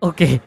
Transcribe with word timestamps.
Oke. 0.00 0.40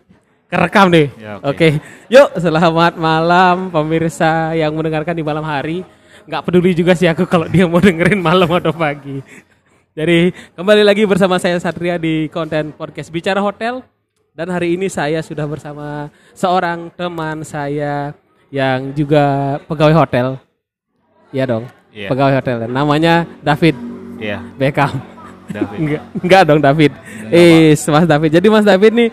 Kerekam 0.50 0.90
nih. 0.90 1.08
Ya, 1.22 1.38
oke. 1.38 1.46
oke. 1.54 1.68
Yuk, 2.10 2.30
selamat 2.42 2.98
malam 2.98 3.70
pemirsa 3.70 4.54
yang 4.58 4.74
mendengarkan 4.74 5.14
di 5.14 5.22
malam 5.22 5.46
hari. 5.46 5.86
Nggak 6.26 6.42
peduli 6.46 6.74
juga 6.74 6.94
sih 6.98 7.06
aku 7.10 7.26
kalau 7.30 7.46
dia 7.46 7.70
mau 7.70 7.78
dengerin 7.82 8.18
malam 8.22 8.50
atau 8.50 8.74
pagi. 8.74 9.22
Jadi 9.94 10.34
kembali 10.58 10.82
lagi 10.86 11.06
bersama 11.06 11.38
saya 11.42 11.58
Satria 11.62 11.98
di 12.02 12.30
konten 12.30 12.74
podcast 12.74 13.10
Bicara 13.14 13.42
Hotel. 13.42 13.82
Dan 14.34 14.48
hari 14.54 14.78
ini 14.78 14.88
saya 14.88 15.20
sudah 15.20 15.44
bersama 15.50 16.08
seorang 16.32 16.88
teman 16.96 17.44
saya 17.44 18.14
yang 18.50 18.94
juga 18.96 19.58
pegawai 19.68 20.06
hotel. 20.06 20.28
Iya 21.30 21.44
dong, 21.46 21.66
Iya. 21.92 22.08
pegawai 22.08 22.34
hotel. 22.40 22.58
Namanya 22.70 23.28
David 23.44 23.76
Iya, 24.18 24.40
Beckham. 24.56 24.98
David. 25.50 25.78
Enggak, 25.82 26.02
enggak 26.24 26.42
dong 26.46 26.62
David. 26.62 26.92
Eh, 27.34 27.74
Mas 27.76 28.06
David. 28.06 28.32
Jadi 28.38 28.48
Mas 28.48 28.66
David 28.66 28.92
nih 28.96 29.10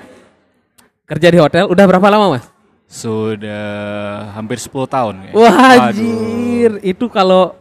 kerja 1.07 1.29
di 1.31 1.39
hotel 1.39 1.65
udah 1.71 1.85
berapa 1.87 2.07
lama, 2.11 2.37
Mas? 2.37 2.45
Sudah 2.87 3.67
hampir 4.35 4.59
10 4.59 4.87
tahun. 4.87 5.15
ya. 5.27 5.31
Wah, 5.35 5.91
anjir. 5.91 6.79
Itu 6.83 7.07
kalau 7.07 7.55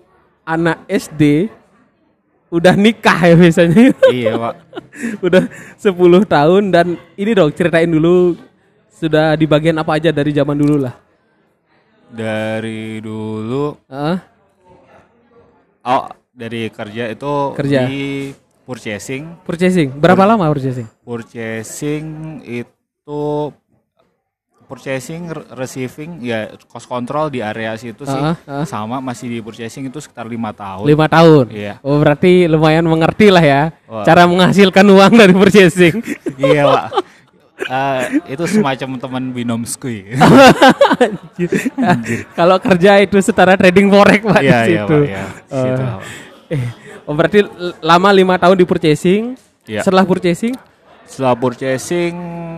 anak 0.45 0.85
SD 0.85 1.49
udah 2.49 2.73
nikah 2.77 3.26
ya 3.26 3.34
biasanya. 3.34 3.94
Iya, 4.09 4.34
Pak. 4.38 4.54
udah 5.26 5.44
10 5.77 5.90
tahun 6.26 6.63
dan 6.70 6.88
ini 7.18 7.31
dong 7.34 7.49
ceritain 7.54 7.90
dulu 7.90 8.38
sudah 8.90 9.34
di 9.34 9.46
bagian 9.46 9.76
apa 9.76 9.98
aja 9.98 10.13
dari 10.13 10.30
zaman 10.30 10.55
dulu 10.55 10.85
lah. 10.85 10.96
Dari 12.05 13.02
dulu 13.02 13.76
Heeh. 13.90 14.18
oh, 15.84 16.05
dari 16.32 16.70
kerja 16.70 17.09
itu 17.09 17.34
Kerja. 17.57 17.90
di 17.90 18.30
purchasing. 18.63 19.41
purchasing. 19.43 19.90
Berapa 19.90 20.23
lama 20.23 20.46
purchasing? 20.48 20.85
Purchasing 21.02 22.05
itu 22.46 22.74
purchasing, 24.65 25.29
re- 25.29 25.45
receiving, 25.53 26.25
ya 26.25 26.49
cost 26.65 26.89
control 26.89 27.29
di 27.29 27.37
area 27.37 27.77
situ 27.77 28.01
sih 28.01 28.17
Ah, 28.17 28.34
ah. 28.49 28.65
sama 28.65 28.97
masih 28.97 29.29
di 29.29 29.37
purchasing 29.37 29.85
itu 29.85 30.01
sekitar 30.01 30.25
lima 30.25 30.49
tahun. 30.51 30.89
Lima 30.89 31.05
tahun. 31.05 31.53
Iya. 31.53 31.77
Oh, 31.85 32.01
berarti 32.01 32.49
lumayan 32.49 32.81
mengerti 32.81 33.29
lah 33.29 33.45
ya 33.45 33.62
Wah. 33.85 34.01
cara 34.01 34.25
menghasilkan 34.25 34.81
uang 34.84 35.13
dari 35.13 35.34
purchasing. 35.37 36.01
iya 36.41 36.65
pak. 36.65 36.85
Eh, 37.55 38.01
itu 38.35 38.43
semacam 38.49 38.89
teman 38.99 39.23
binomsku 39.31 39.87
ya. 39.87 40.17
Kalau 42.34 42.57
kerja 42.59 42.99
itu 42.99 43.15
setara 43.21 43.55
trading 43.55 43.87
forex 43.87 44.21
pak 44.21 44.41
Iya 44.41 44.49
di 44.65 44.73
iya 44.73 44.81
situ. 44.81 44.97
pak. 44.97 45.05
Iya. 45.05 45.23
Oh. 45.23 45.62
Situ, 45.62 45.81
Pak. 45.81 46.01
Eh, 46.45 46.63
oh 47.05 47.13
berarti 47.13 47.40
lama 47.79 48.09
lima 48.12 48.35
tahun 48.35 48.57
di 48.57 48.65
purchasing. 48.65 49.37
Iya. 49.65 49.81
Setelah 49.81 50.03
purchasing, 50.03 50.53
Setelah 51.05 51.34
purchasing 51.34 52.13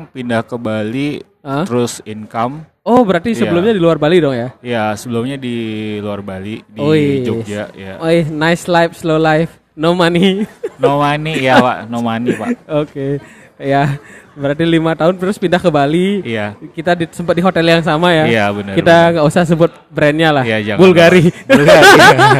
pindah 0.09 0.42
ke 0.42 0.56
Bali, 0.56 1.22
Ah. 1.40 1.64
terus 1.64 2.03
income. 2.03 2.67
oh 2.84 3.04
berarti 3.04 3.31
Iya. 3.31 3.39
sebelumnya 3.44 3.72
di 3.72 3.80
luar 3.80 3.95
Bali 3.95 4.17
dong 4.20 4.31
ya? 4.31 4.50
Ya 4.59 4.92
sebelumnya 4.94 5.36
di 5.36 5.56
luar 6.00 6.20
Bali 6.20 6.59
di 6.64 6.80
Wih. 6.80 7.23
Jogja 7.23 7.67
ya. 7.72 8.00
Oh, 8.00 8.08
nice 8.09 8.67
life, 8.67 8.95
slow 8.95 9.16
life, 9.16 9.56
no 9.72 9.92
money. 9.92 10.44
No 10.76 11.00
money 11.00 11.39
ya 11.42 11.58
pak, 11.58 11.78
no 11.88 12.00
money 12.00 12.31
pak. 12.31 12.56
Oke, 12.84 13.20
ya 13.58 13.95
berarti 14.38 14.64
lima 14.64 14.94
tahun 14.94 15.18
terus 15.18 15.36
pindah 15.36 15.58
ke 15.58 15.68
Bali. 15.68 16.22
Iya. 16.22 16.54
Kita 16.72 16.94
di, 16.94 17.10
sempat 17.10 17.34
di 17.34 17.42
hotel 17.42 17.66
yang 17.66 17.82
sama 17.82 18.14
ya. 18.14 18.26
Iya, 18.30 18.46
benar, 18.54 18.74
Kita 18.78 18.96
nggak 19.12 19.26
usah 19.26 19.42
sebut 19.44 19.74
brandnya 19.90 20.30
lah. 20.30 20.44
Iya, 20.46 20.58
jangan, 20.62 20.80
Bulgari. 20.80 21.26
Bulgari. 21.44 21.90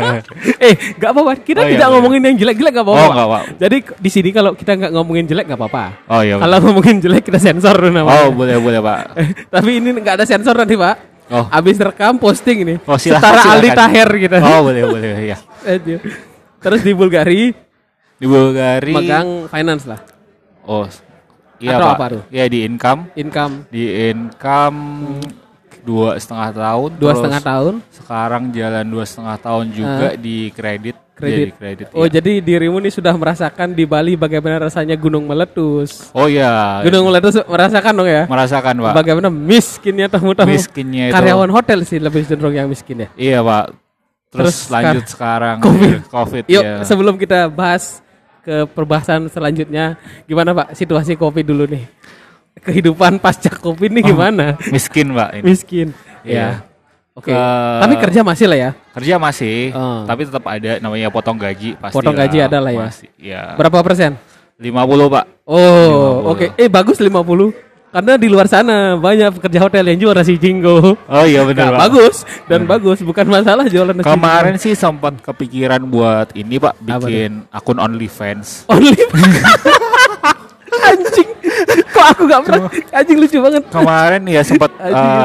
eh, 0.70 0.74
nggak 0.96 1.10
apa-apa. 1.10 1.32
Kita 1.42 1.60
Oh, 1.60 1.66
iya, 1.66 1.74
tidak 1.74 1.88
benar. 1.90 1.96
ngomongin 1.98 2.22
yang 2.22 2.36
jelek-jelek 2.38 2.74
nggak 2.78 2.86
apa-apa. 2.86 3.02
Oh, 3.02 3.10
nggak. 3.12 3.44
Jadi 3.58 3.78
di 3.98 4.10
sini 4.14 4.30
kalau 4.30 4.52
kita 4.54 4.72
nggak 4.78 4.92
ngomongin 4.94 5.26
jelek 5.26 5.46
nggak 5.50 5.60
apa-apa. 5.60 5.84
Oh 6.08 6.22
iya. 6.22 6.36
Kalau 6.38 6.58
ngomongin 6.64 6.96
jelek 7.02 7.24
kita 7.26 7.40
sensor 7.42 7.76
namanya. 7.82 8.14
Oh 8.14 8.30
boleh 8.30 8.56
boleh 8.62 8.80
pak. 8.80 9.00
Tapi 9.58 9.70
ini 9.82 9.90
nggak 9.92 10.22
ada 10.22 10.26
sensor 10.30 10.54
nanti 10.54 10.78
pak. 10.78 10.96
Oh. 11.28 11.44
Abis 11.52 11.76
rekam 11.76 12.16
posting 12.16 12.64
ini. 12.64 12.76
Oh, 12.88 12.96
silakan, 12.96 13.20
Setara 13.20 13.42
silakan. 13.42 13.58
Aldi 13.58 13.70
Taher 13.76 14.10
gitu. 14.16 14.36
Oh 14.40 14.60
boleh 14.64 14.84
boleh 14.88 15.10
ya. 15.34 15.38
Terus 16.58 16.82
di 16.82 16.94
Bulgari 16.96 17.52
Di 18.18 18.26
Bulgari. 18.26 18.94
megang 18.96 19.46
finance 19.46 19.86
lah, 19.86 20.00
Oh 20.66 20.88
iya 21.62 21.76
pak. 21.78 21.94
apa 21.98 22.06
tuh? 22.14 22.24
Iya 22.30 22.46
di 22.50 22.60
income. 22.66 23.02
income 23.18 23.54
Di 23.70 23.84
income 24.14 24.80
dua 25.88 26.20
setengah 26.20 26.50
tahun. 26.52 26.90
dua 27.00 27.12
setengah 27.16 27.42
tahun. 27.42 27.74
Sekarang 27.96 28.44
jalan 28.52 28.86
dua 28.92 29.04
setengah 29.08 29.38
tahun 29.40 29.66
juga 29.72 30.08
di 30.20 30.52
kredit. 30.52 30.96
Kredit. 31.18 31.50
Jadi 31.50 31.54
kredit. 31.58 31.86
Oh 31.98 32.06
iya. 32.06 32.22
jadi 32.22 32.32
dirimu 32.46 32.78
nih 32.78 32.94
sudah 32.94 33.10
merasakan 33.18 33.74
di 33.74 33.90
Bali 33.90 34.14
bagaimana 34.14 34.70
rasanya 34.70 34.94
gunung 34.94 35.26
meletus. 35.26 36.14
Oh 36.14 36.30
iya. 36.30 36.86
Gunung 36.86 37.10
meletus 37.10 37.42
merasakan 37.42 37.94
dong 37.98 38.06
ya. 38.06 38.30
Merasakan 38.30 38.74
pak. 38.86 38.94
Bagaimana 39.02 39.34
miskinnya 39.34 40.06
tamu-tamu. 40.14 40.54
Miskinnya 40.54 41.10
itu. 41.10 41.16
Karyawan 41.18 41.50
hotel 41.50 41.82
sih 41.90 41.98
lebih 41.98 42.22
cenderung 42.22 42.54
yang 42.54 42.70
miskin 42.70 43.02
ya. 43.02 43.10
Iya 43.18 43.40
pak. 43.42 43.74
Terus, 44.28 44.70
Terus 44.70 44.70
lanjut 44.70 45.06
sekarang 45.08 45.58
COVID. 45.64 45.98
COVID 46.12 46.44
Yuk 46.52 46.64
ya. 46.64 46.84
sebelum 46.84 47.16
kita 47.16 47.48
bahas 47.48 48.04
ke 48.48 48.64
perbahasan 48.72 49.28
selanjutnya, 49.28 50.00
gimana 50.24 50.56
Pak 50.56 50.72
situasi 50.72 51.20
Covid 51.20 51.44
dulu 51.44 51.68
nih? 51.68 51.84
Kehidupan 52.58 53.20
pasca 53.20 53.52
Covid 53.52 53.92
nih 53.92 54.04
gimana? 54.08 54.56
Miskin 54.72 55.12
pak 55.12 55.30
ini. 55.36 55.44
Miskin. 55.46 55.88
Oh. 55.92 56.24
Iya. 56.24 56.40
Ya. 56.40 56.50
Oke. 57.12 57.30
Ke- 57.30 57.80
Tapi 57.84 57.94
kerja 58.00 58.22
masih 58.24 58.46
lah 58.48 58.58
ya. 58.58 58.72
Kerja 58.96 59.16
masih, 59.20 59.76
Oh. 59.76 60.08
tapi 60.08 60.22
tetap 60.24 60.44
ada 60.48 60.72
namanya 60.80 61.12
potong 61.12 61.36
gaji 61.36 61.76
pasti. 61.76 61.94
Potong 61.94 62.16
gaji 62.16 62.38
ada 62.40 62.58
lah 62.58 62.72
ya. 62.72 62.88
Masih, 62.88 63.10
ya. 63.20 63.42
Berapa 63.54 63.84
persen? 63.84 64.16
50 64.58 64.74
pak. 65.12 65.26
Oh, 65.46 66.34
oke. 66.34 66.56
Eh 66.56 66.66
bagus 66.66 66.98
50. 66.98 67.67
Karena 67.88 68.14
di 68.14 68.28
luar 68.28 68.46
sana 68.46 68.94
banyak 68.94 69.32
pekerja 69.34 69.60
hotel 69.62 69.88
yang 69.88 70.00
juara 70.00 70.22
si 70.22 70.36
Jinggo. 70.36 71.00
Oh 71.00 71.24
iya 71.24 71.42
benar 71.42 71.72
Nah, 71.72 71.88
bagus 71.88 72.22
dan 72.46 72.64
bagus, 72.64 73.00
bukan 73.00 73.26
masalah 73.26 73.64
jualan 73.66 73.96
nasi 73.96 74.06
Kemarin 74.06 74.56
sih 74.58 74.74
sempat 74.74 75.16
kepikiran 75.18 75.82
buat 75.84 76.30
ini 76.34 76.60
pak, 76.60 76.76
Apa 76.78 76.84
bikin 77.02 77.48
akun 77.50 77.80
OnlyFans. 77.80 78.68
Only 78.68 78.92
anjing. 80.84 81.30
Kok 81.88 82.06
aku 82.08 82.22
gak 82.28 82.42
pernah 82.44 82.70
anjing 82.94 83.18
lucu 83.18 83.38
banget. 83.40 83.64
Kemarin 83.68 84.22
ya 84.26 84.42
sempat 84.44 84.72
anjing. 84.84 85.16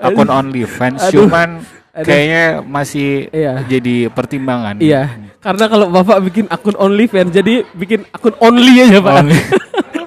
akun 0.00 0.28
OnlyFans, 0.28 1.00
Aduh. 1.06 1.12
cuman 1.22 1.48
Aduh. 1.92 2.02
kayaknya 2.02 2.42
masih 2.62 3.28
Iya. 3.28 3.68
jadi 3.68 4.08
pertimbangan. 4.08 4.80
Iya, 4.80 5.12
karena 5.38 5.64
kalau 5.66 5.86
Bapak 5.88 6.24
bikin 6.24 6.48
akun 6.48 6.74
OnlyFans 6.74 7.30
jadi 7.30 7.68
bikin 7.70 8.08
akun 8.10 8.32
only 8.38 8.80
aja, 8.80 8.98
Pak. 8.98 9.14
Only. 9.18 9.38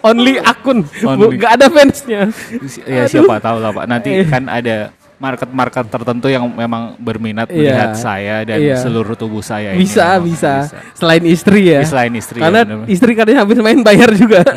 only 0.05 0.37
akun. 0.37 0.85
Only. 1.01 1.35
gak 1.35 1.51
ada 1.57 1.67
fansnya. 1.67 2.29
Ya 2.85 3.03
Aduh. 3.03 3.09
siapa 3.09 3.41
tahu 3.41 3.57
lah 3.57 3.71
pak. 3.71 3.85
Nanti 3.85 4.09
Eh. 4.13 4.23
kan 4.23 4.45
ada 4.45 4.93
market-market 5.15 5.87
tertentu 5.87 6.27
yang 6.27 6.43
memang 6.45 6.93
berminat 6.97 7.47
Iya. 7.47 7.57
melihat 7.57 7.91
saya 7.95 8.35
dan 8.43 8.59
Iya. 8.59 8.77
seluruh 8.77 9.15
tubuh 9.15 9.39
saya. 9.39 9.71
ini 9.71 9.81
Bisa, 9.81 10.19
bisa, 10.19 10.67
Selain 10.93 11.23
istri 11.25 11.71
ya. 11.71 11.81
Selain 11.81 12.11
istri, 12.13 12.37
ya, 12.37 12.45
Karena 12.45 12.61
bener-bener. 12.61 12.87
istri 12.91 13.11
katanya 13.15 13.39
habis 13.41 13.57
main 13.57 13.79
bayar 13.81 14.11
juga. 14.13 14.43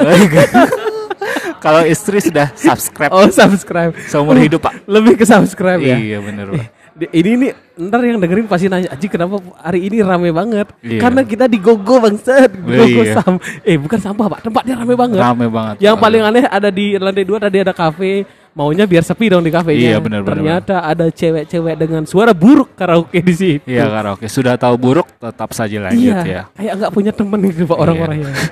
Kalau 1.58 1.82
istri 1.82 2.22
sudah 2.22 2.54
subscribe 2.54 3.10
oh, 3.10 3.26
subscribe. 3.28 3.90
seumur 4.06 4.38
hidup 4.38 4.62
pak. 4.62 4.78
Lebih 4.86 5.18
ke 5.18 5.26
subscribe 5.26 5.82
ya. 5.82 5.98
Iya 5.98 6.18
bener 6.20 6.46
pak. 6.52 6.66
Ini 7.00 7.30
nih 7.36 7.50
ntar 7.80 8.02
yang 8.02 8.18
dengerin 8.18 8.44
pasti 8.44 8.66
nanya 8.66 8.90
Aji 8.90 9.06
kenapa 9.06 9.38
hari 9.56 9.86
ini 9.86 10.00
rame 10.00 10.28
banget 10.28 10.66
Iya. 10.80 10.98
Karena 10.98 11.22
kita 11.22 11.46
di 11.46 11.56
Gogo 11.56 11.98
bangsat 11.98 12.50
Di 12.50 12.74
Oh, 12.74 12.82
Gogo 12.82 13.02
iya. 13.02 13.14
sam 13.16 13.34
Eh 13.62 13.76
bukan 13.76 13.96
sampah 13.96 14.26
pak 14.28 14.40
Tempatnya 14.42 14.74
rame 14.76 14.94
banget 14.94 15.16
Rame 15.16 15.46
banget. 15.46 15.76
Yang 15.78 15.94
Pak. 15.94 16.02
paling 16.02 16.22
aneh 16.24 16.44
ada 16.44 16.68
di 16.68 16.86
lantai 16.94 17.22
dua 17.22 17.38
tadi 17.38 17.58
ada 17.58 17.70
kafe 17.70 18.26
Maunya 18.50 18.82
biar 18.82 19.00
sepi 19.00 19.30
dong 19.30 19.40
di 19.40 19.48
kafenya 19.48 19.94
Iya, 19.94 19.98
benar, 19.98 20.26
Ternyata 20.26 20.82
ada 20.82 21.06
cewek-cewek 21.06 21.74
dengan 21.76 22.02
suara 22.02 22.34
buruk 22.34 22.74
karaoke 22.74 23.20
di 23.20 23.30
situ 23.32 23.62
Iya 23.64 23.86
karaoke 23.86 24.26
sudah 24.26 24.54
tahu 24.54 24.74
buruk 24.74 25.06
tetap 25.14 25.50
saja 25.52 25.78
lanjut 25.80 26.02
Iya, 26.02 26.18
ya. 26.24 26.42
kayak 26.50 26.72
nggak 26.76 26.92
punya 26.92 27.12
temen 27.12 27.38
gitu 27.44 27.62
pak 27.64 27.78
orang-orangnya 27.78 28.34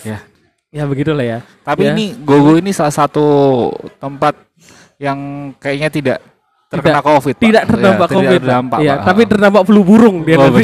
Ya. 0.00 0.18
Ya 0.70 0.86
begitulah 0.86 1.20
ya 1.22 1.38
Tapi 1.60 1.84
Ya. 1.84 1.92
ini 1.92 2.14
Gogo 2.16 2.54
ini 2.54 2.70
salah 2.70 2.94
satu 2.94 3.26
tempat 3.98 4.38
yang 4.96 5.18
kayaknya 5.56 5.90
tidak 5.90 6.18
terkena 6.70 6.92
Tidak- 6.96 7.08
COVID. 7.10 7.34
Pak. 7.34 7.42
Tidak 7.42 7.62
terdampak 7.66 8.06
Ya, 8.06 8.14
covid 8.14 8.30
Tidak 8.30 8.40
terdampak. 8.40 8.78
Iya, 8.78 8.92
Pak. 8.92 9.04
tapi 9.04 9.20
terdampak 9.26 9.62
flu 9.64 9.80
burung 9.82 10.16
dia 10.22 10.36
Oh, 10.36 10.46
nanti 10.46 10.62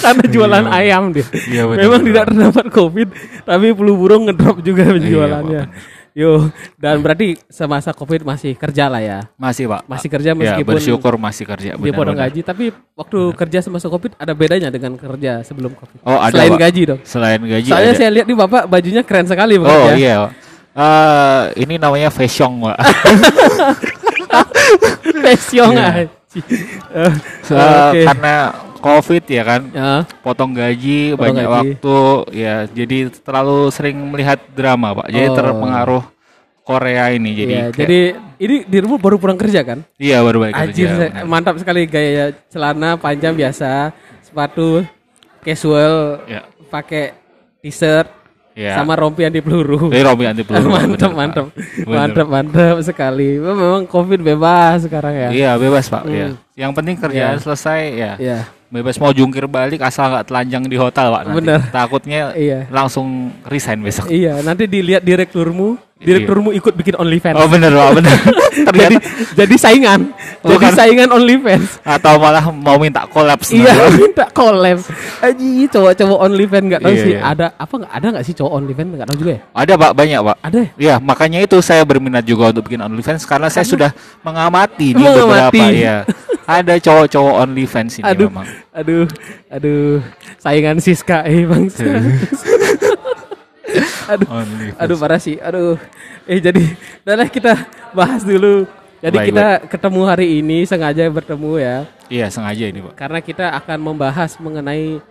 Karena 0.00 0.24
jualan 0.34 0.64
Iya, 0.64 0.72
ayam 0.74 1.02
dia 1.10 1.26
Iya, 1.44 1.62
benar, 1.64 1.78
Memang 1.78 1.92
benar. 1.98 2.08
tidak 2.08 2.24
terdampak 2.26 2.66
covid 2.70 3.08
Tapi 3.42 3.66
flu 3.70 3.92
burung 3.94 4.22
ngedrop 4.24 4.56
juga 4.60 4.82
penjualannya 4.88 5.62
Pak, 5.62 6.00
Yo, 6.12 6.52
dan 6.76 7.00
berarti 7.00 7.40
semasa 7.46 7.88
covid 7.90 8.20
masih 8.22 8.52
kerja 8.52 8.84
lah 8.84 9.00
ya 9.00 9.32
masih 9.34 9.64
pak. 9.64 9.80
Masih 9.86 10.08
kerja 10.08 10.30
Ya, 10.30 10.36
meskipun 10.36 10.72
bersyukur 10.74 11.16
masih 11.16 11.44
kerja. 11.46 11.72
dia 11.72 11.80
benar, 11.82 11.96
potong 11.96 12.12
benar. 12.14 12.28
gaji 12.28 12.40
Tapi 12.42 12.64
waktu 12.92 13.18
kerja 13.32 13.58
semasa 13.60 13.88
covid 13.88 14.12
ada 14.14 14.32
bedanya 14.32 14.68
dengan 14.68 14.92
kerja 14.94 15.40
sebelum 15.40 15.72
covid 15.72 16.00
Oh 16.02 16.16
ada 16.18 16.28
Selain 16.30 16.52
Pak. 16.52 16.60
gaji 16.62 16.82
dong 16.86 17.00
Selain 17.02 17.40
gaji 17.40 17.64
Soalnya 17.66 17.88
ada. 17.88 17.96
saya 17.98 18.10
lihat 18.12 18.26
nih 18.26 18.36
bapak 18.38 18.62
bajunya 18.66 19.00
keren 19.00 19.24
sekali 19.24 19.56
Oh 19.56 19.64
bekerja. 19.64 19.92
iya. 19.94 20.16
Pak. 20.18 20.32
Eh, 20.74 21.42
ini 21.60 21.74
namanya 21.76 22.08
fashion 22.08 22.60
pak. 22.60 22.76
Fashion 25.22 25.72
Iya. 25.72 25.86
aja. 25.86 26.04
Eh, 26.32 27.12
Se- 27.44 27.56
Oke. 27.56 28.00
Karena 28.04 28.36
covid 28.78 29.24
ya 29.24 29.42
kan 29.42 29.62
Ya. 29.68 29.92
potong 30.20 30.50
gaji 30.50 31.12
Potong 31.12 31.20
banyak 31.22 31.44
gaji. 31.44 31.54
waktu 31.54 31.98
ya 32.32 32.54
jadi 32.66 32.98
terlalu 33.14 33.68
sering 33.68 33.94
melihat 34.02 34.40
drama 34.50 34.96
pak 34.96 35.06
jadi 35.08 35.28
Oh. 35.28 35.36
terpengaruh 35.36 36.02
Korea 36.62 37.10
ini 37.10 37.30
jadi 37.32 37.52
Iya, 37.52 37.62
kayak- 37.68 37.76
jadi 37.76 38.00
ini 38.38 38.56
dirimu 38.64 38.96
baru 38.96 39.18
pulang 39.18 39.36
kerja 39.36 39.60
kan? 39.60 39.84
iya 39.96 40.18
baru 40.18 40.42
balik 40.42 40.54
Anjir, 40.56 40.88
kerja 40.88 41.22
mantap 41.22 41.58
sekali 41.58 41.84
gaya 41.84 42.32
celana 42.48 42.96
panjang 42.96 43.34
biasa, 43.34 43.92
sepatu 44.20 44.82
casual, 45.38 46.22
ya 46.24 46.42
pakai 46.66 47.12
t-shirt 47.60 48.06
ya 48.54 48.76
sama 48.76 48.92
rompi 48.94 49.22
anti 49.22 49.38
peluru. 49.38 49.88
Jadi 49.88 50.02
Robi 50.02 50.24
anti 50.24 50.42
peluru 50.42 50.68
mantap, 50.74 50.86
benar, 50.86 51.00
Pak. 51.02 51.14
mantap, 51.14 51.46
Benar. 51.78 51.96
mantap, 51.98 52.26
mantap 52.28 52.76
sekali. 52.80 53.28
Memang 53.36 53.84
covid 53.84 54.18
bebas 54.18 54.82
sekarang 54.82 55.14
ya. 55.14 55.28
iya 55.30 55.50
bebas 55.54 55.86
pak 55.86 56.02
Hmm. 56.02 56.12
ya 56.12 56.26
yang 56.54 56.70
penting 56.70 56.96
kerjaan 56.96 57.34
Iya. 57.34 57.40
selesai 57.40 57.80
ya 57.92 58.12
Iya. 58.16 58.38
bebas 58.68 58.96
mau 58.96 59.08
jungkir 59.10 59.44
balik 59.46 59.80
asal 59.80 60.08
nggak 60.10 60.26
telanjang 60.26 60.64
di 60.64 60.76
hotel 60.76 61.06
pak 61.08 61.22
nanti. 61.24 61.36
Benar. 61.38 61.60
takutnya 61.70 62.20
Iya. 62.32 62.58
langsung 62.68 63.08
resign 63.44 63.80
besok 63.80 64.06
Iya, 64.06 64.40
nanti 64.40 64.64
dilihat 64.64 65.00
direkturmu, 65.00 65.80
direkturmu 66.02 66.50
ikut 66.52 66.72
bikin 66.72 66.94
OnlyFans. 66.94 67.34
oh 67.34 67.46
bener 67.46 67.70
pak 67.70 67.90
bener 67.96 68.16
jadi 68.82 68.96
jadi 69.34 69.54
saingan, 69.56 70.00
jadi 70.40 70.54
Bukan. 70.54 70.72
saingan 70.72 71.08
OnlyFans. 71.10 71.80
atau 71.80 72.14
malah 72.16 72.44
mau 72.48 72.76
minta 72.76 73.06
kolaps 73.06 73.50
Iya, 73.50 73.72
minta 73.96 74.26
collab. 74.28 74.82
Aji, 75.18 75.66
cowok-cowok 75.68 76.18
OnlyFans 76.20 76.64
nggak 76.66 76.80
tahu 76.80 76.92
Iya, 76.92 77.02
sih 77.02 77.12
iya. 77.12 77.20
ada 77.24 77.46
apa 77.52 77.74
nggak 77.76 77.92
ada 77.92 78.06
nggak 78.10 78.24
sih 78.24 78.34
cowok 78.34 78.52
OnlyFans 78.54 78.88
nggak 78.92 79.08
tahu 79.08 79.18
juga 79.18 79.32
ya? 79.32 79.40
ada 79.52 79.72
pak 79.74 79.90
banyak 79.92 80.18
pak 80.20 80.36
Ada. 80.42 80.60
ya? 80.60 80.68
Ya, 80.76 80.94
makanya 80.98 81.38
itu 81.40 81.56
saya 81.58 81.82
berminat 81.82 82.22
juga 82.22 82.50
untuk 82.50 82.66
bikin 82.66 82.80
OnlyFans 82.80 83.22
karena 83.22 83.46
saya 83.46 83.64
sudah 83.64 83.90
mengamati 84.20 84.92
di 84.92 84.98
Mengamati. 84.98 85.54
beberapa 85.54 85.64
ya. 85.70 85.96
Ada 86.42 86.74
cowok-cowok 86.76 87.34
OnlyFans 87.40 87.92
ini 87.96 88.04
Aduh, 88.04 88.26
memang. 88.28 88.46
aduh, 88.72 89.06
aduh, 89.48 90.02
saingan 90.36 90.76
Siska 90.76 91.22
eh 91.22 91.46
bang. 91.46 91.70
aduh, 94.08 94.28
OnlyFans. 94.28 94.78
aduh 94.78 94.96
parah 94.96 95.20
sih, 95.20 95.36
aduh. 95.38 95.76
Eh 96.24 96.38
jadi, 96.38 96.62
udah 97.02 97.28
kita 97.28 97.52
bahas 97.92 98.22
dulu. 98.22 98.64
Jadi 99.02 99.16
Baik, 99.18 99.28
kita 99.34 99.46
ketemu 99.66 100.00
hari 100.06 100.26
ini 100.38 100.62
sengaja 100.62 101.02
bertemu 101.10 101.58
ya, 101.58 101.76
Iya, 102.06 102.26
sengaja 102.30 102.64
ini, 102.70 102.78
Pak. 102.80 102.94
karena 102.94 103.18
kita 103.18 103.50
akan 103.50 103.78
membahas 103.82 104.38
mengenai 104.38 105.02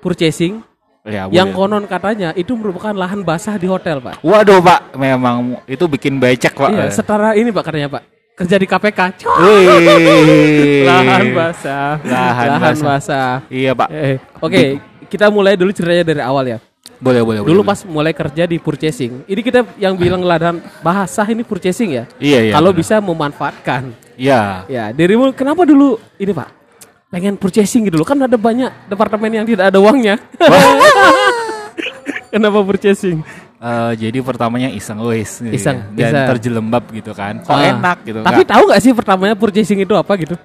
purchasing 0.00 0.64
Ya, 1.04 1.28
yang 1.28 1.52
boleh. 1.52 1.84
konon 1.84 1.84
katanya 1.84 2.32
itu 2.32 2.56
merupakan 2.56 2.96
lahan 2.96 3.20
basah 3.20 3.60
di 3.60 3.68
hotel, 3.68 4.00
Pak. 4.00 4.24
Waduh, 4.24 4.64
Pak, 4.64 4.96
memang 4.96 5.60
itu 5.68 5.84
bikin 5.84 6.16
becek, 6.16 6.56
Pak. 6.56 6.72
Iya, 6.72 6.84
setara 6.88 7.36
ini 7.36 7.52
Pak 7.52 7.64
katanya 7.68 7.92
Pak. 7.92 8.02
Kerja 8.34 8.56
di 8.56 8.64
KPK. 8.64 9.00
Wih. 9.28 10.82
Lahan 10.88 11.26
basah. 11.36 12.00
Lahan 12.00 12.48
basah. 12.56 12.82
basah. 12.82 13.32
Iya, 13.52 13.76
Pak. 13.76 13.88
Eh, 13.92 14.16
Oke, 14.40 14.80
kita 15.06 15.28
mulai 15.28 15.54
dulu 15.54 15.70
ceritanya 15.70 16.08
dari 16.08 16.24
awal 16.24 16.48
ya. 16.48 16.58
Boleh, 17.04 17.20
boleh, 17.20 17.40
Dulu 17.42 17.60
boleh. 17.60 17.68
pas 17.68 17.80
mulai 17.84 18.12
kerja 18.12 18.42
di 18.44 18.56
purchasing. 18.56 19.28
Ini 19.28 19.40
kita 19.40 19.60
yang 19.76 19.92
bilang 19.92 20.24
lahan 20.24 20.56
basah 20.80 21.28
ini 21.28 21.44
purchasing 21.44 21.90
ya. 21.92 22.04
Iya, 22.16 22.48
iya. 22.48 22.52
Kalau 22.52 22.72
benar. 22.72 22.80
bisa 22.80 22.94
memanfaatkan. 22.98 23.82
Iya. 24.16 24.64
Ya, 24.66 24.84
dirimu 24.88 25.28
kenapa 25.30 25.62
dulu 25.62 26.00
ini 26.16 26.32
Pak? 26.32 26.48
Pengen 27.06 27.36
purchasing 27.36 27.84
gitu 27.84 27.94
loh. 27.94 28.02
Kan 28.02 28.18
ada 28.18 28.34
banyak 28.34 28.88
departemen 28.88 29.30
yang 29.30 29.44
tidak 29.44 29.68
ada 29.68 29.76
uangnya. 29.76 30.16
kenapa 32.32 32.58
purchasing? 32.62 33.20
Eh, 33.58 33.92
jadi 33.98 34.18
pertamanya 34.20 34.68
iseng, 34.68 35.00
wis, 35.04 35.40
gitu 35.40 35.52
Iseng, 35.52 35.78
ya. 35.92 36.08
dan 36.08 36.12
iseng. 36.12 36.28
terjelembab 36.32 36.84
gitu 36.90 37.12
kan. 37.12 37.40
Kok 37.40 37.48
Ah. 37.50 37.64
enak 37.70 37.96
gitu 38.02 38.18
Tapi 38.20 38.32
Nggak- 38.38 38.50
tahu 38.50 38.62
nggak 38.68 38.80
sih 38.82 38.92
pertamanya 38.92 39.34
purchasing 39.34 39.78
itu 39.78 39.94
apa 39.94 40.12
gitu? 40.16 40.36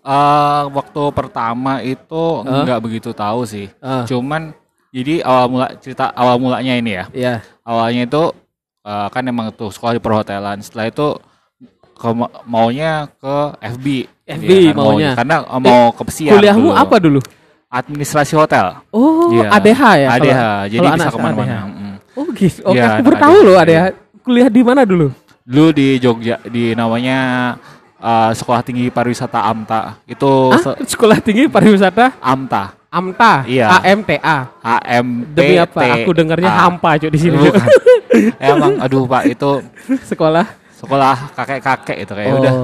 Eh, 0.00 0.62
waktu 0.72 1.02
pertama 1.10 1.80
itu 1.80 2.24
Hah? 2.40 2.64
nggak 2.64 2.80
begitu 2.80 3.10
tahu 3.12 3.44
sih. 3.44 3.68
Ah. 3.78 4.08
Cuman 4.08 4.56
jadi 4.90 5.20
awal 5.20 5.44
mula 5.48 5.66
cerita 5.76 6.08
awal 6.10 6.36
mulanya 6.36 6.74
ini 6.74 6.90
ya. 6.92 7.04
Iya. 7.10 7.34
Awalnya 7.62 8.02
itu 8.04 8.22
eh, 8.82 9.06
kan 9.08 9.22
emang 9.22 9.52
tuh 9.52 9.68
sekolah 9.68 9.92
di 9.92 10.00
perhotelan. 10.00 10.58
Setelah 10.58 10.86
itu 10.86 11.08
ke, 11.92 12.08
maunya 12.44 13.06
ke 13.12 13.36
FB. 13.58 13.86
FB 14.24 14.44
Iya 14.44 14.70
kan, 14.70 14.76
maunya. 14.76 15.10
Karena 15.14 15.36
eh, 15.42 15.60
mau 15.60 15.82
ke 15.90 16.02
pesiar. 16.04 16.32
Kuliahmu 16.34 16.68
dulu. 16.68 16.78
apa 16.78 16.96
dulu? 16.98 17.20
Administrasi 17.68 18.32
hotel. 18.32 18.80
Oh, 18.88 19.28
Iya. 19.30 19.52
ADH 19.52 19.82
ya? 19.94 20.08
ADH. 20.10 20.32
kalau- 20.32 20.66
jadi 20.66 20.78
kalau 20.80 20.96
bisa 20.96 21.10
ke 21.10 21.18
mana-mana. 21.18 21.56
Mm. 21.68 21.94
Oh 22.16 22.26
gitu. 22.32 22.60
Oke, 22.64 22.74
Iya, 22.74 22.84
aku 22.88 23.00
baru 23.04 23.16
tahu 23.18 23.36
loh 23.42 23.56
ADH. 23.56 23.82
Kuliah 24.18 24.48
di 24.48 24.62
mana 24.62 24.82
dulu? 24.82 25.08
Dulu 25.44 25.68
di 25.70 25.96
Jogja 25.96 26.36
di 26.42 26.72
namanya 26.72 27.18
eh, 27.94 28.30
Sekolah 28.32 28.62
Tinggi 28.62 28.88
Pariwisata 28.88 29.44
AMTA. 29.44 30.00
Itu 30.06 30.48
Ah, 30.48 30.60
se- 30.62 30.80
Sekolah 30.88 31.18
Tinggi 31.18 31.44
Pariwisata 31.44 32.16
AMTA. 32.18 32.77
AMTA, 32.88 33.32
Iya. 33.44 33.66
AMTA. 33.78 34.36
HMT. 34.58 35.34
Demi 35.36 35.54
apa? 35.56 35.80
Aku 35.94 36.10
dengarnya 36.10 36.48
hampa 36.48 36.96
cuy 36.96 37.12
di 37.12 37.20
sini. 37.20 37.36
Emang 38.40 38.76
aduh 38.84 39.04
Pak 39.04 39.28
itu 39.28 39.60
Sekolah. 40.02 40.46
sekolah 40.72 41.34
kakek-kakek 41.34 41.98
itu 42.00 42.12
kayak 42.12 42.28
Oh. 42.28 42.38
udah 42.38 42.54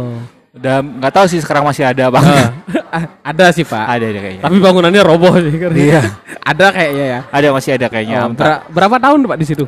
udah 0.54 0.74
nggak 0.80 1.12
tahu 1.12 1.26
sih 1.26 1.42
sekarang 1.42 1.66
masih 1.66 1.82
ada 1.82 2.08
bang 2.08 2.22
Ah, 2.94 3.10
ada 3.20 3.50
sih 3.50 3.62
Pak. 3.62 3.84
ada 3.84 4.06
ada 4.06 4.20
kayaknya 4.22 4.42
Tapi 4.44 4.56
bangunannya 4.56 5.02
roboh 5.02 5.34
sih. 5.36 5.50
kan. 5.58 5.70
Iya. 5.90 6.00
ada 6.40 6.66
kayaknya 6.70 7.04
ya. 7.04 7.20
ada 7.26 7.46
masih 7.50 7.70
ada 7.74 7.86
kayaknya 7.88 8.16
Oh, 8.22 8.30
ber- 8.30 8.62
berapa 8.70 8.96
tahun 8.96 9.26
Pak 9.26 9.34
di 9.36 9.46
situ? 9.46 9.66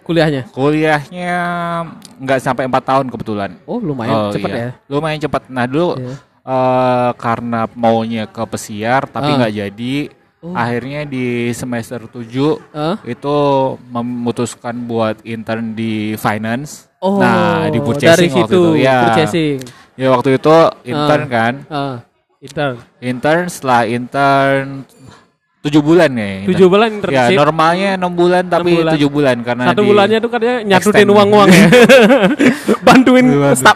Kuliahnya? 0.00 0.46
kuliahnya 0.48 1.34
nggak 2.16 2.38
sampai 2.38 2.64
empat 2.64 2.86
tahun 2.86 3.10
kebetulan 3.10 3.58
Oh, 3.66 3.76
lumayan 3.76 4.14
Oh, 4.16 4.30
cepet 4.30 4.46
iya. 4.48 4.62
ya. 4.62 4.70
lumayan 4.86 5.18
cepat 5.18 5.42
nah 5.50 5.66
dulu 5.66 5.98
Iya. 5.98 6.14
Eh, 6.46 7.10
karena 7.16 7.66
maunya 7.72 8.24
ke 8.24 8.42
pesiar 8.46 9.04
tapi 9.04 9.28
Ah. 9.28 9.36
nggak 9.36 9.54
jadi 9.56 9.96
Oh. 10.38 10.52
akhirnya 10.54 11.02
di 11.02 11.26
semester 11.50 12.06
7 12.06 12.60
Hah? 12.70 13.00
itu 13.02 13.36
memutuskan 13.84 14.78
buat 14.84 15.18
intern 15.22 15.72
di 15.72 16.14
finance 16.14 16.86
Oh, 16.98 17.18
nah 17.18 17.66
di 17.66 17.72
dari 17.72 17.80
purchasing 17.80 18.30
waktu 18.30 18.46
situ 18.46 18.60
itu 18.62 18.62
ya 18.78 18.98
purchasing. 19.02 19.56
ya 19.94 20.06
waktu 20.08 20.28
itu 20.36 20.54
intern 20.84 21.24
kan 21.26 21.54
Ah, 21.66 21.96
intern. 22.38 22.74
intern 23.00 23.44
setelah 23.48 23.82
intern 23.84 24.86
tujuh 25.62 25.82
bulan 25.82 26.10
ya 26.14 26.46
Tujuh 26.46 26.68
bulan 26.68 26.88
ya 26.88 26.94
internship. 26.94 27.36
normalnya 27.36 27.90
enam 27.98 28.12
bulan 28.12 28.44
tapi 28.46 28.70
tujuh 28.86 29.10
bulan 29.10 29.36
karena 29.40 29.62
Satu 29.66 29.82
di- 29.82 29.88
bulannya 29.88 30.18
tuh 30.20 30.30
katanya 30.30 30.56
nyatutin 30.62 30.94
extend. 30.94 31.10
uang-uang 31.10 31.48
ya. 31.50 31.66
Bantuin 32.86 33.26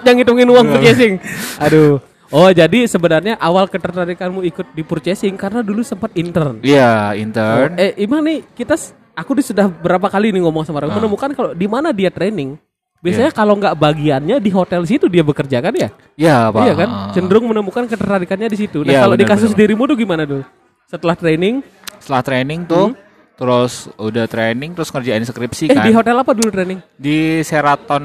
yang 0.06 0.16
ngitungin 0.22 0.46
uang 0.46 0.66
purchasing. 0.70 1.12
Aduh. 1.58 1.98
Oh, 2.30 2.46
jadi 2.48 2.86
sebenarnya 2.86 3.34
awal 3.36 3.66
ketertarikanmu 3.66 4.46
ikut 4.46 4.70
di 4.70 4.82
purchasing 4.82 5.34
karena 5.34 5.60
dulu 5.60 5.82
sempat 5.82 6.14
intern. 6.14 6.62
Iya 6.62 7.12
intern 7.14 7.74
Eh, 7.74 7.98
Iman 7.98 8.22
nih 8.22 8.46
kita 8.54 8.78
aku 9.12 9.34
sudah 9.40 9.66
berapa 9.66 10.06
kali 10.06 10.30
nih 10.30 10.38
ngomong 10.40 10.62
sama 10.62 10.78
orang 10.78 10.94
Ah. 10.94 10.96
menemukan 10.96 11.30
kalau 11.32 11.50
di 11.52 11.66
mana 11.66 11.90
dia 11.90 12.06
training. 12.08 12.54
Iya. 12.54 13.02
Biasanya 13.02 13.30
kalau 13.32 13.56
nggak 13.56 13.74
bagiannya 13.74 14.36
di 14.38 14.50
hotel 14.50 14.84
situ 14.84 15.08
dia 15.08 15.24
bekerja 15.24 15.58
kan 15.58 15.74
ya? 15.74 15.88
ya 16.14 16.36
pak 16.48 16.62
Iya 16.62 16.74
kan? 16.76 16.88
Cenderung 17.10 17.48
menemukan 17.48 17.84
ketertarikannya 17.84 18.46
di 18.46 18.58
situ. 18.60 18.84
Nah, 18.84 18.92
Iya, 18.92 19.00
kalau 19.02 19.16
di 19.16 19.24
kasus 19.24 19.50
dirimu 19.50 19.84
tuh 19.84 19.96
gimana 19.96 20.22
dulu? 20.22 20.44
Setelah 20.86 21.16
training, 21.16 21.64
setelah 21.98 22.22
training 22.22 22.60
Hmm. 22.62 22.70
tuh 22.70 22.86
terus 23.34 23.88
udah 23.96 24.28
training 24.28 24.76
terus 24.76 24.92
ngerjain 24.92 25.24
skripsi 25.24 25.64
eh 25.64 25.72
kan 25.72 25.82
di 25.82 25.96
hotel 25.96 26.12
apa 26.14 26.36
dulu 26.36 26.52
training? 26.52 26.76
di 26.92 27.40
Sheraton 27.40 28.04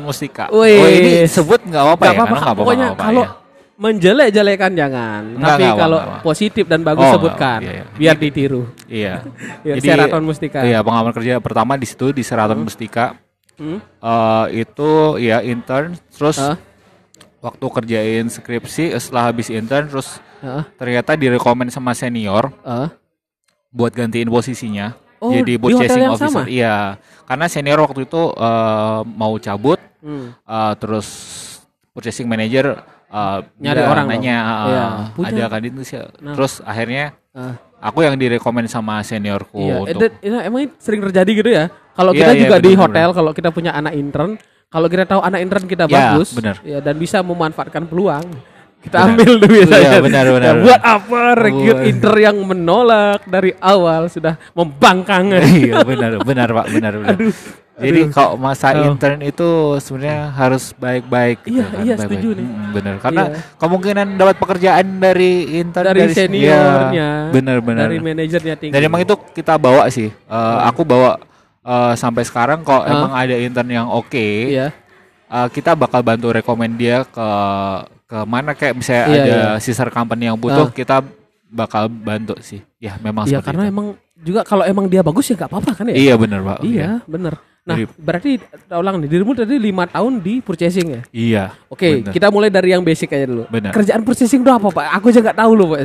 Mustika 0.00 0.48
Wih. 0.48 0.72
oh 0.74 0.88
ini 0.88 1.12
sebut 1.28 1.60
nggak 1.60 1.82
apa-apa 1.84 2.02
ya 2.02 2.10
apa-apa, 2.16 2.32
Karena 2.32 2.56
pokoknya 2.56 2.86
nggak 2.86 2.96
apa-apa 2.96 3.04
kalau 3.04 3.22
ya. 3.22 3.28
Menjelek-jelekan 3.80 4.72
jangan. 4.72 5.22
Nggak, 5.32 5.48
Tapi 5.48 5.64
nggak, 5.64 5.78
kalau 5.78 5.98
nggak, 5.98 6.10
nggak. 6.12 6.22
positif 6.22 6.64
dan 6.66 6.80
bagus 6.82 7.00
Oh, 7.02 7.12
sebutkan, 7.16 7.58
iya, 7.58 7.72
iya. 7.72 7.84
biar 7.96 8.16
ditiru. 8.16 8.62
iya 8.86 9.14
Ya, 9.66 9.74
Sheraton 9.76 10.22
Mustika. 10.22 10.60
iya 10.60 10.78
pengalaman 10.78 11.10
kerja 11.10 11.40
pertama 11.40 11.74
di 11.74 11.84
situ 11.84 12.12
di 12.12 12.20
Sheraton 12.20 12.60
Mustika 12.60 13.16
Hmm? 13.56 13.76
Eh, 13.76 14.64
itu 14.64 14.90
ya 15.18 15.40
intern 15.40 15.92
terus 16.08 16.36
Hah? 16.38 16.56
waktu 17.40 17.60
kerjain 17.70 18.24
skripsi 18.26 18.96
setelah 18.96 19.28
habis 19.28 19.48
intern 19.48 19.84
terus 19.84 20.16
Heeh. 20.40 20.64
ternyata 20.74 21.12
direkomend 21.12 21.68
sama 21.68 21.92
senior 21.92 22.56
Heeh. 22.58 22.88
buat 23.70 23.92
gantiin 23.92 24.28
posisinya 24.28 24.96
Oh, 25.18 25.28
jadi 25.30 25.60
purchasing 25.60 26.00
yang 26.02 26.16
officer 26.16 26.32
sama? 26.32 26.48
iya 26.48 26.96
karena 27.22 27.46
senior 27.46 27.78
waktu 27.78 28.04
itu 28.04 28.32
eh, 28.32 29.00
mau 29.06 29.36
cabut 29.36 29.76
Hmm. 30.00 30.32
eh, 30.32 30.72
terus 30.76 31.06
purchasing 31.92 32.24
manager 32.24 32.80
eh, 33.10 33.38
Nyari 33.58 33.82
orang 33.82 34.06
nanya 34.06 34.36
Iya, 34.64 34.84
punya. 35.12 35.30
ada 35.36 35.44
kan 35.50 35.62
itu 35.62 35.82
sih 35.82 35.98
Nah. 36.20 36.32
terus 36.32 36.62
akhirnya 36.62 37.12
Ah. 37.30 37.54
aku 37.80 38.02
yang 38.02 38.14
direkomend 38.14 38.66
sama 38.66 38.98
seniorku 39.00 39.54
Iya, 39.56 39.76
untuk 39.84 40.12
ini 40.20 40.36
emang 40.40 40.60
sering 40.76 41.00
terjadi 41.02 41.30
gitu 41.32 41.50
ya. 41.52 41.64
Kalau 41.90 42.10
Iya, 42.10 42.20
kita 42.20 42.32
iya, 42.32 42.40
juga 42.40 42.56
di 42.58 42.70
benar, 42.70 42.82
hotel, 42.82 43.08
kalau 43.12 43.30
kita 43.30 43.48
punya 43.50 43.70
anak 43.72 43.92
intern, 43.92 44.34
kalau 44.66 44.86
kita 44.86 45.04
tahu 45.04 45.20
anak 45.20 45.40
intern 45.40 45.64
kita 45.64 45.84
Ya, 45.84 46.14
bagus, 46.14 46.32
benar. 46.32 46.56
ya 46.62 46.78
dan 46.78 46.94
bisa 46.96 47.18
memanfaatkan 47.20 47.84
peluang, 47.84 48.24
kita 48.80 48.96
Benar. 48.96 49.08
ambil 49.10 49.30
dulu 49.36 49.46
biasanya. 49.52 49.78
Iya, 49.86 50.00
benar, 50.00 50.24
benar, 50.28 50.48
Ya, 50.48 50.62
buat 50.62 50.80
apa 50.82 51.20
rekrut 51.36 51.78
intern 51.84 52.18
yang 52.20 52.36
menolak 52.40 53.20
dari 53.24 53.52
awal 53.58 54.06
sudah 54.06 54.34
membangkang. 54.52 55.34
iya 55.60 55.82
benar 55.82 56.18
benar 56.20 56.48
pak 56.48 56.66
benar 56.68 56.92
benar 56.96 57.14
Aduh, 57.14 57.34
Jadi 57.80 58.00
kalau 58.10 58.36
masa 58.36 58.66
Oh. 58.72 58.86
intern 58.86 59.20
itu 59.20 59.48
sebenarnya 59.78 60.30
harus 60.30 60.70
baik-baik. 60.72 61.38
gitu 61.42 61.56
Iya, 61.56 61.64
kan, 61.64 61.80
iya, 61.80 61.94
baik-baik. 61.94 62.10
setuju 62.12 62.28
nih. 62.32 62.46
Mm, 62.46 62.68
bener. 62.70 62.94
Karena 62.98 63.22
Iya. 63.24 63.38
kemungkinan 63.56 64.06
dapat 64.14 64.36
pekerjaan 64.36 64.86
dari 64.96 65.32
intern 65.56 65.86
dari 65.88 66.00
seniornya, 66.10 66.92
Iya, 66.92 67.10
bener-bener. 67.30 67.86
dari 67.86 67.98
manajernya 67.98 68.54
tinggi. 68.54 68.72
Dan 68.72 68.82
emang 68.82 69.00
itu 69.00 69.14
kita 69.32 69.56
bawa 69.56 69.88
sih. 69.88 70.08
Eh, 70.08 70.58
Aku 70.66 70.84
bawa 70.84 71.16
eh, 71.60 71.92
sampai 71.94 72.22
sekarang 72.22 72.60
kalau 72.60 72.80
Hmm. 72.80 72.88
Ah. 72.88 72.96
emang 72.96 73.12
ada 73.14 73.34
intern 73.34 73.68
yang 73.68 73.86
oke, 73.86 74.26
Iya. 74.48 74.72
eh, 75.26 75.48
kita 75.50 75.72
bakal 75.74 76.00
bantu 76.00 76.30
rekomend 76.30 76.74
dia 76.74 77.02
ke 77.02 77.28
ke 78.06 78.18
mana 78.24 78.52
kayak 78.52 78.74
misalnya 78.74 79.04
Iya, 79.06 79.20
ada 79.22 79.30
iya. 79.30 79.50
sister 79.58 79.86
company 79.88 80.26
yang 80.26 80.34
butuh, 80.34 80.66
Ah. 80.66 80.74
kita 80.74 81.04
bakal 81.46 81.86
bantu 81.86 82.34
sih. 82.40 82.58
Ya 82.76 82.98
memang 82.98 83.22
Iya 83.24 83.38
karena 83.38 83.66
itu. 83.66 83.70
emang 83.70 83.86
juga 84.16 84.40
kalau 84.42 84.62
emang 84.62 84.84
dia 84.84 85.00
bagus 85.00 85.26
ya 85.26 85.34
nggak 85.34 85.46
apa-apa 85.48 85.72
kan 85.74 85.84
ya. 85.86 85.94
Iya 85.94 86.14
bener 86.14 86.40
pak. 86.40 86.58
Iya, 86.60 86.90
bener. 87.04 87.34
Nah, 87.60 87.76
Jadi- 87.76 87.92
berarti 87.94 88.30
ulang 88.70 88.96
nih, 88.98 89.08
dirimu 89.08 89.32
tadi 89.32 89.54
lima 89.54 89.84
tahun 89.84 90.18
di 90.18 90.40
purchasing 90.40 90.86
ya? 90.90 91.02
Iya. 91.10 91.44
Oke, 91.66 92.00
Bener. 92.00 92.12
kita 92.12 92.26
mulai 92.28 92.48
dari 92.48 92.72
yang 92.72 92.80
basic 92.80 93.10
aja 93.10 93.24
dulu. 93.24 93.44
Bener. 93.46 93.70
Kerjaan 93.70 94.00
purchasing 94.00 94.40
itu 94.40 94.48
apa, 94.48 94.64
Pak? 94.66 94.86
Aku 94.96 95.08
aja 95.08 95.20
nggak 95.20 95.38
tahu 95.38 95.52
loh, 95.52 95.66
Pak. 95.70 95.80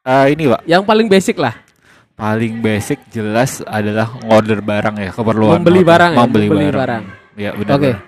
Eh, 0.00 0.26
ini 0.32 0.44
pak. 0.46 0.60
Yang 0.64 0.82
paling 0.84 1.06
basic 1.06 1.36
lah, 1.36 1.54
Paling 2.14 2.60
basic 2.60 3.00
jelas 3.08 3.60
adalah 3.62 4.12
order 4.26 4.60
barang 4.60 4.92
ya 4.94 5.08
keperluan. 5.10 5.56
membeli 5.56 5.80
hotel. 5.80 5.88
barang 5.88 6.10
ya, 6.10 6.18
Membeli, 6.20 6.46
membeli 6.46 6.60
barang. 6.62 6.76
barang. 6.76 7.04
Iya 7.34 7.50
benar. 7.54 7.72
Oke. 7.72 7.82
benar. 7.86 8.00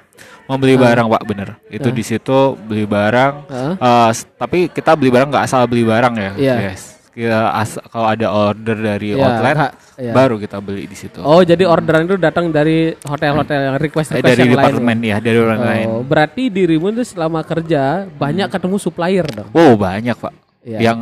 Membeli 0.43 0.75
Ah. 0.75 0.81
barang 0.81 1.07
pak 1.09 1.23
bener. 1.25 1.49
Itu 1.67 1.89
Ah. 1.89 1.95
di 1.95 2.03
situ 2.03 2.39
beli 2.59 2.85
barang. 2.85 3.35
Eh, 3.73 4.11
s- 4.11 4.29
tapi 4.31 4.69
kita 4.69 4.93
beli 4.93 5.09
barang 5.09 5.29
nggak 5.29 5.45
asal 5.47 5.65
beli 5.65 5.81
barang 5.83 6.13
ya. 6.15 6.31
Iya. 6.37 6.55
Yes. 6.69 7.02
Kalau 7.13 8.09
ada 8.09 8.27
order 8.27 8.73
dari 8.75 9.13
Iya, 9.13 9.21
outlet 9.21 9.57
ha- 9.59 9.75
iya. 9.95 10.13
baru 10.13 10.41
kita 10.41 10.57
beli 10.59 10.89
di 10.89 10.97
situ. 10.97 11.21
Oh, 11.21 11.45
jadi 11.45 11.61
orderan 11.63 12.05
itu 12.05 12.17
datang 12.17 12.49
dari 12.49 12.97
hotel-hotel 12.97 13.59
yang 13.63 13.77
request 13.77 14.11
Eh, 14.11 14.19
request 14.19 14.25
dari 14.25 14.41
yang 14.41 14.49
lain. 14.49 14.57
departemen 14.57 14.97
ya, 14.99 15.17
dari 15.21 15.37
orang 15.37 15.61
lain. 15.61 15.87
Oh, 15.87 16.01
berarti 16.01 16.49
dirimu 16.49 16.89
itu 16.91 17.05
selama 17.07 17.41
kerja 17.43 18.09
banyak 18.09 18.49
ketemu 18.49 18.77
supplier 18.77 19.27
dong. 19.27 19.49
Wow 19.51 19.77
banyak 19.77 20.17
pak. 20.17 20.33
Iya. 20.63 20.79
Yang 20.89 20.99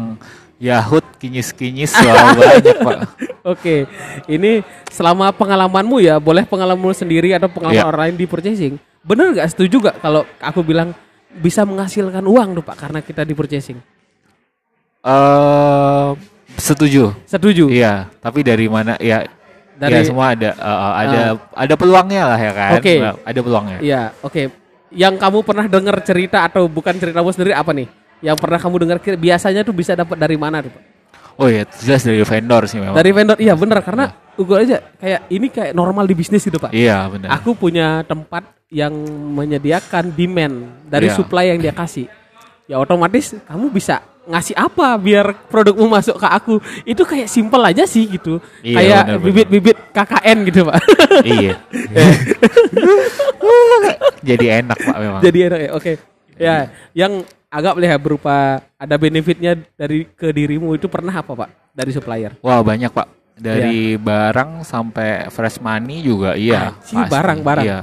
Yahut 0.61 1.07
kinyis-kinyis 1.17 1.95
wah, 1.97 2.35
banyak 2.37 2.76
pak. 2.76 2.99
Oke, 3.43 3.88
ini 4.26 4.61
selama 4.87 5.31
pengalamanmu 5.31 5.97
ya, 6.00 6.19
boleh 6.19 6.43
pengalamanmu 6.43 6.93
sendiri 6.93 7.33
atau 7.33 7.47
pengalaman 7.47 7.79
Iya. 7.79 7.87
orang 7.87 8.02
lain 8.11 8.17
di 8.19 8.26
purchasing. 8.26 8.75
Bener 9.00 9.33
nggak 9.33 9.49
setuju 9.49 9.81
gak 9.81 9.97
kalau 10.00 10.26
aku 10.37 10.61
bilang 10.61 10.93
bisa 11.33 11.62
menghasilkan 11.62 12.21
uang 12.21 12.52
tuh 12.52 12.61
pak 12.61 12.76
karena 12.76 12.99
kita 12.99 13.23
di 13.23 13.33
purchasing? 13.33 13.79
Eh 15.00 16.09
setuju. 16.61 17.16
Setuju? 17.25 17.73
Iya, 17.73 18.12
tapi 18.21 18.45
dari 18.45 18.69
mana 18.69 19.00
ya? 19.00 19.25
Dari- 19.80 19.97
ya 19.97 20.00
semua 20.04 20.37
ada 20.37 20.52
uh, 20.61 20.69
uh, 20.69 20.92
ada 20.92 21.21
ada 21.57 21.75
peluangnya 21.75 22.23
lah 22.28 22.38
ya 22.38 22.52
kan. 22.52 22.71
Oke. 22.76 22.95
Nah, 23.00 23.16
Ada 23.25 23.40
peluangnya. 23.40 23.78
Iya, 23.80 24.02
oke. 24.21 24.42
Yang 24.92 25.14
kamu 25.16 25.38
pernah 25.40 25.66
dengar 25.71 25.97
cerita 26.04 26.45
atau 26.45 26.69
bukan 26.69 26.92
ceritamu 27.00 27.33
sendiri 27.33 27.57
apa 27.57 27.73
nih? 27.73 27.88
Yang 28.21 28.37
pernah 28.45 28.59
kamu 28.61 28.76
dengar 28.76 28.99
biasanya 29.00 29.64
tuh 29.64 29.73
bisa 29.73 29.97
dapat 29.97 30.21
dari 30.21 30.37
mana 30.37 30.61
tuh 30.61 30.69
pak? 30.76 30.85
Oh 31.40 31.49
iya, 31.49 31.64
jelas 31.80 32.04
dari 32.04 32.21
vendor 32.21 32.69
sih 32.69 32.76
memang. 32.76 32.92
Dari 32.92 33.11
vendor, 33.16 33.40
iya 33.40 33.57
bener 33.57 33.80
karena 33.80 34.12
gue 34.37 34.57
aja 34.61 34.85
kayak 35.00 35.21
ini 35.33 35.49
kayak 35.49 35.73
normal 35.73 36.04
di 36.04 36.12
bisnis 36.12 36.45
gitu 36.45 36.61
pak. 36.61 36.69
Iya, 36.76 37.09
benar. 37.09 37.40
Aku 37.40 37.57
punya 37.57 38.04
tempat 38.04 38.45
yang 38.69 38.92
menyediakan 39.33 40.12
demand 40.12 40.69
dari 40.85 41.09
Iya. 41.09 41.16
supply 41.16 41.57
yang 41.57 41.59
dia 41.64 41.73
kasih. 41.73 42.12
Ya 42.69 42.76
otomatis 42.76 43.33
kamu 43.49 43.73
bisa 43.73 44.04
ngasih 44.26 44.52
apa 44.52 45.00
biar 45.00 45.32
produkmu 45.48 45.88
masuk 45.88 46.20
ke 46.20 46.28
aku. 46.28 46.54
Itu 46.84 47.04
kayak 47.04 47.28
simple 47.28 47.62
aja 47.64 47.84
sih 47.88 48.04
gitu. 48.06 48.40
Iya, 48.60 48.76
kayak 48.76 49.02
bibit-bibit 49.22 49.76
KKN 49.92 50.38
gitu, 50.48 50.60
Pak. 50.68 50.76
iya. 51.24 51.54
Jadi 54.20 54.46
enak 54.52 54.78
Pak 54.78 54.96
memang. 55.00 55.20
Jadi 55.24 55.38
enak 55.48 55.60
ya. 55.60 55.70
Oke. 55.72 55.92
Ya, 56.40 56.56
yang 56.96 57.12
agak 57.52 57.76
lihat 57.76 58.00
berupa 58.00 58.64
ada 58.78 58.94
benefitnya 58.96 59.58
dari 59.76 60.08
ke 60.08 60.32
dirimu 60.32 60.76
itu 60.76 60.88
pernah 60.88 61.12
apa, 61.12 61.32
Pak? 61.34 61.50
Dari 61.72 61.90
supplier. 61.92 62.32
Wah, 62.40 62.60
banyak 62.60 62.92
Pak. 62.92 63.08
Dari 63.40 63.96
barang 63.96 64.68
sampai 64.68 65.32
fresh 65.32 65.64
money 65.64 66.04
juga 66.04 66.36
iya. 66.36 66.76
Pasti. 66.76 67.08
barang-barang. 67.08 67.64
Iya. 67.64 67.80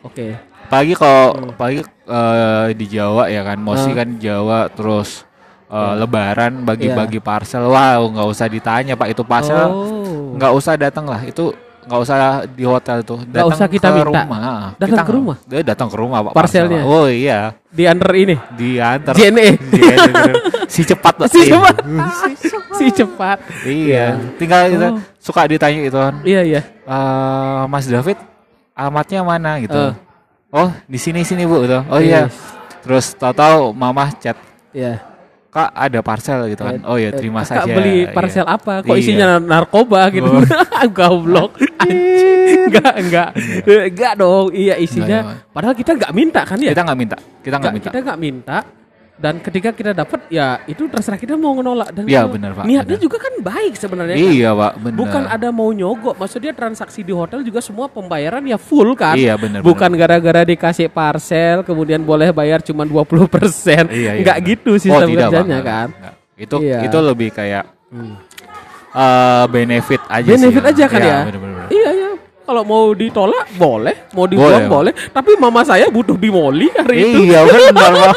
Oke. 0.00 0.26
Pagi 0.66 0.98
kalau 0.98 1.52
pagi 1.54 1.78
eh, 1.84 2.66
di 2.74 2.86
Jawa 2.88 3.28
ya 3.28 3.44
kan, 3.44 3.60
mostly 3.60 3.92
Hmm. 3.92 4.00
kan 4.02 4.08
Jawa 4.18 4.58
terus 4.72 5.25
eh, 5.66 5.92
Lebaran 5.96 6.52
Iya. 6.52 6.64
bagi-bagi 6.64 7.18
parcel. 7.18 7.66
Wow, 7.66 8.10
nggak 8.10 8.28
usah 8.28 8.46
ditanya 8.46 8.94
Pak 8.94 9.08
itu 9.08 9.22
parcel 9.22 9.66
Oh. 9.66 10.34
nggak 10.34 10.52
usah 10.52 10.72
datang 10.74 11.04
lah 11.04 11.22
itu 11.22 11.50
nggak 11.82 12.00
usah 12.02 12.16
di 12.44 12.66
hotel 12.66 12.98
tuh 13.00 13.22
datang 13.24 13.46
usah 13.48 13.66
kita 13.66 13.88
ke 13.88 13.94
minta. 13.96 14.26
rumah 14.26 14.26
Datang 14.74 14.90
Kita 14.90 15.02
ke 15.02 15.12
rumah? 15.12 15.36
dia 15.40 15.62
datang 15.62 15.86
ke 15.86 15.96
rumah 15.96 16.18
pak 16.20 16.32
Parcelnya? 16.34 16.82
parcel. 16.82 16.90
oh 16.92 17.06
iya 17.06 17.38
Di 17.70 17.82
under 17.84 18.10
ini. 18.12 18.34
diantar 18.52 19.14
JNE. 19.14 19.48
Diantar. 19.70 20.32
si 20.66 20.82
cepat 20.82 21.14
Pak. 21.14 21.26
Si 21.28 21.38
Iya. 21.40 21.54
cepat. 21.54 21.74
si 22.78 22.86
cepat. 22.90 23.38
iya 23.64 24.06
tinggal 24.34 24.66
kita 24.66 24.86
Oh. 24.88 24.98
suka 25.16 25.46
ditanya 25.46 25.78
itu 25.80 25.94
kan 25.94 26.14
Iya, 26.20 26.40
iya. 26.42 26.60
"Eh, 26.66 27.62
Mas 27.66 27.86
David 27.86 28.18
alamatnya 28.72 29.22
mana 29.22 29.56
gitu 29.56 29.78
Eh. 29.78 29.94
oh 30.52 30.68
di 30.84 30.98
sini 30.98 31.22
sini 31.22 31.42
bu 31.42 31.62
gitu 31.62 31.80
oh 31.82 31.98
iya 31.98 32.26
Yes. 32.26 32.34
terus 32.82 33.14
tahu-tahu 33.14 33.70
mama 33.72 34.10
chat 34.12 34.34
Iya. 34.70 35.00
Kak 35.56 35.72
ada 35.72 35.98
parcel 36.00 36.52
gitu 36.52 36.60
kan 36.60 36.84
oh 36.84 37.00
ya 37.00 37.08
terima 37.10 37.40
Kakak 37.40 37.64
saja 37.64 37.72
beli 37.72 38.04
Iya. 38.04 38.12
parcel 38.12 38.44
apa? 38.44 38.84
Kok 38.84 38.92
Iya. 38.92 39.00
isinya 39.00 39.26
narkoba 39.40 40.12
gitu? 40.12 40.28
Oh. 40.28 40.44
Goblok. 40.96 41.56
Anjing. 41.80 42.68
Enggak, 42.68 42.92
enggak. 42.98 43.28
Enggak 43.64 44.12
dong. 44.16 44.52
Iya 44.52 44.74
isinya. 44.76 45.18
Enggak, 45.24 45.48
Padahal 45.50 45.74
kita 45.74 45.90
enggak 45.96 46.12
minta 46.12 46.40
kan 46.44 46.58
ya? 46.60 46.70
kita 46.76 46.82
nggak 46.84 46.98
minta 46.98 47.16
kita 47.16 47.56
nggak 47.56 47.56
Enggak, 47.56 47.72
minta 47.72 47.88
kita 47.88 47.98
enggak 48.04 48.18
minta. 48.20 48.56
Dan 49.16 49.40
ketika 49.40 49.72
kita 49.72 49.90
dapat 49.90 50.28
ya 50.28 50.60
itu 50.64 50.84
terserah 50.86 51.16
kita 51.16 51.34
mau 51.34 51.52
menolak 51.52 51.88
dan 51.88 52.04
Iya, 52.04 52.20
kalau 52.22 52.36
benar, 52.36 52.50
Pak, 52.52 52.64
Niatnya 52.64 52.84
benar. 52.92 53.00
juga 53.00 53.16
kan 53.16 53.32
baik 53.38 53.72
sebenarnya. 53.74 54.12
kan? 54.14 54.28
iya 54.28 54.50
pak 54.52 54.72
benar 54.76 54.98
Bukan 54.98 55.22
ada 55.26 55.48
mau 55.50 55.70
nyogok, 55.70 56.14
maksudnya 56.14 56.52
transaksi 56.52 57.00
di 57.00 57.10
hotel 57.10 57.40
juga 57.40 57.58
semua 57.58 57.86
pembayaran 57.86 58.44
ya 58.44 58.56
full 58.56 58.92
kan? 58.92 59.16
Iya, 59.16 59.34
benar, 59.34 59.60
Bukan 59.60 59.90
gara-gara 59.94 60.44
dikasih 60.44 60.86
parcel 60.86 61.60
kemudian 61.62 62.00
boleh 62.00 62.28
bayar 62.30 62.60
cuma 62.60 62.84
20%. 62.84 63.88
Iya, 63.88 64.12
iya, 64.12 64.12
Enggak 64.20 64.36
benar. 64.36 64.50
gitu 64.52 64.70
Oh, 64.70 64.78
sistem 64.78 65.08
tidak, 65.08 65.16
Pak. 65.18 65.32
kerjanya 65.32 65.42
Enggak, 65.54 65.64
kan? 65.66 65.88
enggak. 65.90 66.14
Itu 66.36 66.56
Iya. 66.60 66.78
itu 66.82 66.98
lebih 67.00 67.28
kayak 67.30 67.64
Hmm. 67.86 68.14
eh, 68.92 69.44
benefit 69.48 70.02
aja 70.06 70.28
Benefit 70.30 70.60
sih. 70.60 70.70
aja 70.70 70.84
kan 70.86 71.00
ya? 71.00 71.18
bener-bener. 71.24 71.66
Iya 71.68 71.88
ya. 71.94 72.05
Kalau 72.46 72.62
mau 72.62 72.94
ditolak 72.94 73.50
boleh, 73.58 74.06
mau 74.14 74.24
dibuang 74.24 74.70
boleh, 74.70 74.94
Boleh, 74.94 75.10
Tapi 75.10 75.34
mama 75.34 75.66
saya 75.66 75.90
butuh 75.90 76.14
bimoli 76.14 76.70
hari 76.70 77.02
itu. 77.02 77.18
Iya 77.26 77.42
benar 77.42 77.90
Pak. 77.90 78.14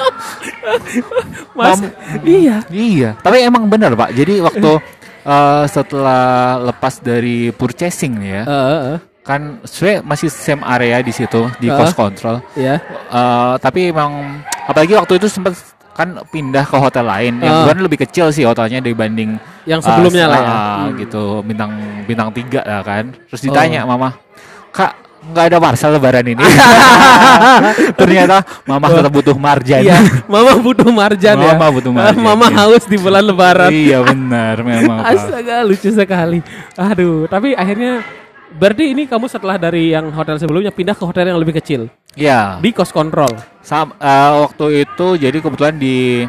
Mas, 1.57 1.81
Mam- 1.81 1.91
iya. 2.23 2.57
Iya. 2.69 3.09
Tapi 3.17 3.41
emang 3.41 3.65
benar 3.65 3.97
Pak. 3.97 4.13
Jadi 4.13 4.37
waktu 4.39 4.71
eh, 5.33 5.63
setelah 5.65 6.23
lepas 6.61 7.01
dari 7.01 7.49
purchasing 7.49 8.21
ya, 8.21 8.41
Heeh, 8.45 8.95
kan 9.25 9.41
sebenarnya 9.65 9.99
masih 10.05 10.29
same 10.29 10.61
area 10.61 11.01
di 11.01 11.09
situ 11.09 11.49
di 11.57 11.67
Heeh. 11.67 11.77
cost 11.77 11.97
control. 11.97 12.37
iya. 12.53 12.77
Eh, 13.09 13.53
tapi 13.57 13.89
emang 13.89 14.41
apalagi 14.65 14.93
waktu 14.93 15.17
itu 15.17 15.25
sempat 15.25 15.57
kan 15.99 16.15
pindah 16.25 16.63
ke 16.63 16.77
hotel 16.77 17.03
lain 17.03 17.33
yang 17.37 17.51
Ah. 17.51 17.55
kebetulan 17.61 17.79
lebih 17.83 17.99
kecil 17.99 18.25
sih 18.31 18.41
hotelnya 18.41 18.79
dibanding 18.79 19.35
Yang 19.67 19.83
sebelumnya 19.83 20.25
lah 20.25 20.39
ya. 20.39 20.47
ah, 20.47 20.55
Hmm. 20.81 20.95
gitu 20.95 21.23
bintang 21.43 21.71
bintang 22.07 22.31
tiga 22.31 22.63
lah 22.63 22.79
kan 22.81 23.11
terus 23.27 23.43
ditanya 23.43 23.83
mama 23.83 24.15
kak 24.71 24.95
nggak 25.21 25.45
ada 25.45 25.57
parcel 25.59 25.91
lebaran 25.93 26.23
ini 26.25 26.39
ternyata 27.99 28.39
mama 28.63 28.87
tetap 28.87 29.11
butuh 29.11 29.35
marjan 29.35 29.81
Iya, 29.83 29.99
mama 30.25 30.55
butuh 30.57 30.89
marjan 30.89 31.35
ya. 31.35 31.53
Mama 31.53 31.67
butuh 31.69 31.91
marjan, 31.91 32.15
Mama 32.31 32.47
iya. 32.47 32.55
haus 32.57 32.83
di 32.85 32.95
bulan 32.95 33.23
lebaran. 33.25 33.67
iya 33.69 33.99
benar 33.99 34.55
memang. 34.61 35.03
Astaga, 35.03 35.61
lucu 35.61 35.91
sekali. 35.91 36.39
Aduh, 36.73 37.27
tapi 37.27 37.51
akhirnya 37.53 37.99
berarti 38.49 38.89
ini 38.89 39.05
kamu 39.05 39.27
setelah 39.27 39.59
dari 39.59 39.91
yang 39.91 40.09
hotel 40.09 40.39
sebelumnya 40.39 40.71
pindah 40.71 40.95
ke 40.95 41.03
hotel 41.03 41.27
yang 41.27 41.37
lebih 41.37 41.53
kecil 41.53 41.85
Iya 42.15 42.57
di 42.57 42.71
cost 42.71 42.89
control. 42.89 43.29
Sam- 43.69 43.93
eh, 43.95 44.31
waktu 44.41 44.65
itu 44.81 45.07
jadi 45.15 45.37
kebetulan 45.37 45.77
di 45.77 46.25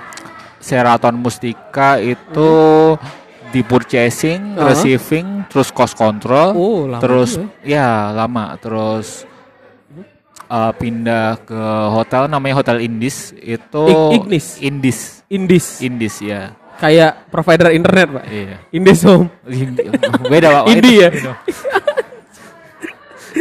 Sheraton 0.61 1.17
Mustika 1.17 1.97
itu 1.97 2.51
di 3.49 3.65
purchasing, 3.65 4.55
Uh-huh. 4.55 4.69
receiving, 4.69 5.49
terus 5.49 5.73
cost 5.73 5.97
control, 5.97 6.53
Oh, 6.53 6.85
lama 6.85 7.01
terus 7.01 7.35
juga 7.35 7.49
ya 7.65 7.89
lama, 8.13 8.55
terus 8.55 9.25
eh, 10.47 10.73
pindah 10.77 11.41
ke 11.41 11.63
hotel 11.91 12.27
namanya 12.27 12.61
Hotel 12.61 12.83
Indis 12.83 13.33
itu 13.35 13.83
Ig- 13.89 14.21
Ignis. 14.21 14.47
Indis, 14.61 14.99
Indis. 15.27 15.67
Indis 15.81 16.15
ya, 16.21 16.53
Kayak 16.77 17.29
provider 17.29 17.71
internet, 17.71 18.09
Pak. 18.11 18.25
iya. 18.27 18.57
Indis 18.71 19.01
Home. 19.05 19.29
Beda 20.33 20.49
pak. 20.57 20.65
Indi 20.69 20.93
ya? 20.99 21.09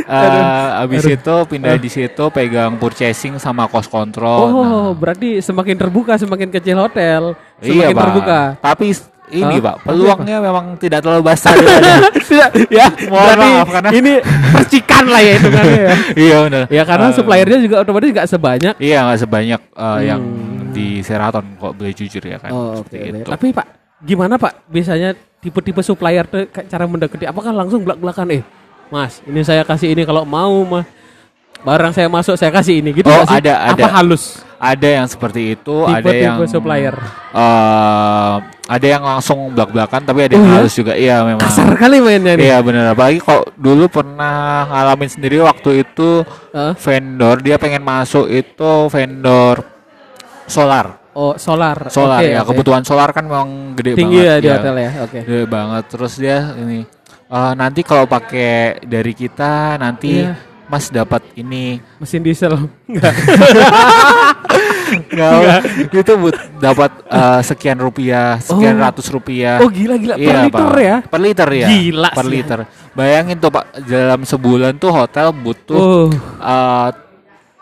Eh, 0.01 0.67
abis 0.79 1.03
itu 1.05 1.35
pindah 1.45 1.75
di 1.75 1.87
situ 1.87 2.23
pegang 2.29 2.75
purchasing 2.75 3.35
sama 3.35 3.65
cost 3.65 3.87
control. 3.87 4.41
Oh, 4.45 4.61
Nah, 4.61 4.89
berarti 4.91 5.39
semakin 5.39 5.75
terbuka 5.75 6.15
semakin 6.15 6.49
kecil 6.49 6.77
hotel, 6.77 7.35
Iya 7.57 7.89
semakin 7.89 7.93
pak. 7.93 8.03
terbuka. 8.05 8.39
Tapi 8.57 8.87
ini 9.29 9.55
pak 9.57 9.75
peluangnya 9.83 10.37
memang 10.39 10.73
tidak 10.75 10.99
terlalu 10.99 11.21
besar 11.27 11.53
Tidak, 12.29 12.49
ya. 12.67 12.89
Mohon 13.03 13.21
berarti 13.27 13.49
maaf, 13.51 13.67
karena- 13.69 13.91
ini 13.91 14.13
percikan 14.55 15.03
lah 15.05 15.21
ya 15.21 15.33
hitungannya 15.35 15.77
ya. 15.79 15.93
iya 16.25 16.35
benar 16.41 16.63
Ya 16.67 16.83
karena 16.83 17.07
Eh, 17.07 17.13
suppliernya 17.13 17.57
juga 17.59 17.75
otomatis 17.79 18.09
nggak 18.09 18.27
sebanyak. 18.27 18.73
iya 18.79 18.97
nggak 19.03 19.19
sebanyak 19.19 19.61
yang 20.01 20.21
Hmm. 20.21 20.69
di 20.69 21.01
Seraton 21.01 21.45
kok 21.55 21.73
boleh 21.73 21.91
jujur 21.91 22.21
ya 22.21 22.37
kan 22.37 22.49
Oh. 22.49 22.73
Seperti 22.79 22.95
oke. 22.95 23.09
itu. 23.11 23.17
Tapi 23.27 23.47
Pak, 23.51 23.67
gimana 23.99 24.33
Pak 24.35 24.65
biasanya 24.65 25.09
tipe-tipe 25.39 25.79
supplier 25.79 26.23
tuh 26.23 26.43
cara 26.49 26.83
mendekati? 26.83 27.25
Apakah 27.25 27.49
langsung 27.51 27.81
belak-belakan 27.81 28.27
eh, 28.31 28.41
Mas, 28.89 29.21
ini 29.23 29.41
saya 29.41 29.61
kasih 29.61 29.93
ini 29.93 30.01
kalau 30.01 30.25
mau 30.25 30.49
mah 30.63 30.85
barang 31.59 31.91
saya 31.91 32.07
masuk 32.07 32.33
saya 32.33 32.49
kasih 32.49 32.79
ini 32.79 32.89
gitu 32.93 33.05
Oh, 33.05 33.21
ada, 33.21 33.67
ada. 33.67 33.75
Apa 33.75 33.87
halus? 33.93 34.41
ada 34.55 34.87
yang 34.89 35.05
seperti 35.05 35.53
itu 35.53 35.75
ada 35.83 35.99
Tipe-tipe 35.99 36.19
yang 36.19 36.37
supplier. 36.45 36.95
eh, 37.31 38.35
ada 38.65 38.85
yang 38.85 38.99
langsung 39.01 39.51
belak 39.51 39.69
belakan 39.69 40.01
tapi 40.03 40.19
ada 40.21 40.33
yang 40.33 40.41
Oh, 40.41 40.47
iya? 40.47 40.55
halus 40.57 40.73
juga 40.73 40.93
iya 40.93 41.15
memang 41.21 41.39
Kasar 41.41 41.71
kali 41.75 41.99
mainnya 41.99 42.33
nih. 42.33 42.43
Iya 42.45 42.57
benar 42.59 42.91
apalagi 42.91 43.19
kok 43.19 43.55
dulu 43.55 43.87
pernah 43.87 44.67
ngalamin 44.67 45.09
sendiri 45.09 45.39
waktu 45.39 45.83
itu 45.83 46.23
Hah? 46.49 46.75
vendor 46.75 47.39
dia 47.39 47.55
pengen 47.55 47.81
masuk 47.81 48.25
itu 48.25 48.71
vendor 48.87 49.63
solar 50.45 50.97
Oh, 51.11 51.35
solar. 51.35 51.89
solar 51.89 52.19
Oke, 52.19 52.31
ya 52.31 52.39
oke. 52.39 52.47
kebutuhan 52.49 52.83
solar 52.83 53.11
kan 53.11 53.23
memang 53.23 53.75
gede 53.75 53.91
tinggi 53.93 54.17
ya 54.17 54.37
banget 54.37 54.39
di 54.39 54.47
hotel 54.49 54.75
ya. 54.77 54.89
Oke. 55.03 55.19
gede 55.21 55.43
banget 55.45 55.83
terus 55.87 56.13
dia 56.15 56.37
ini 56.55 56.87
eh, 57.29 57.53
nanti 57.53 57.81
kalau 57.81 58.05
pakai 58.05 58.51
dari 58.83 59.13
kita 59.13 59.75
nanti 59.75 60.21
Iya. 60.21 60.33
mas 60.65 60.89
dapat 60.89 61.21
ini 61.33 61.77
Mesin 61.97 62.21
diesel. 62.21 62.53
Enggak. 62.85 63.13
Nggak, 64.89 65.61
itu 65.93 66.13
but 66.17 66.33
dapat 66.57 66.91
eh, 67.05 67.41
sekian 67.43 67.77
rupiah 67.77 68.37
sekian 68.39 68.75
Oh. 68.75 68.83
ratus 68.83 69.05
rupiah 69.07 69.61
Oh, 69.61 69.69
gila 69.69 69.95
gila 69.95 70.15
per 70.15 70.25
Iya, 70.25 70.41
liter 70.43 70.65
Pak. 70.65 70.79
ya. 70.79 70.97
Per 71.03 71.19
liter 71.19 71.49
ya. 71.51 71.67
Gila 71.67 72.09
Per 72.11 72.25
sih. 72.25 72.31
liter. 72.31 72.59
Bayangin 72.91 73.37
tuh 73.37 73.49
Pak, 73.49 73.65
dalam 73.83 74.21
sebulan 74.23 74.73
tuh 74.75 74.91
hotel 74.91 75.27
butuh 75.31 75.77
Oh. 75.77 76.07
eh, 76.39 76.89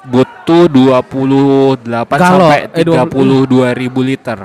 butuh 0.04 0.64
28 0.68 2.16
Galon. 2.16 2.48
sampai 2.48 2.60
Eh, 2.72 2.84
32 2.88 3.68
ribu 3.74 4.00
liter. 4.00 4.40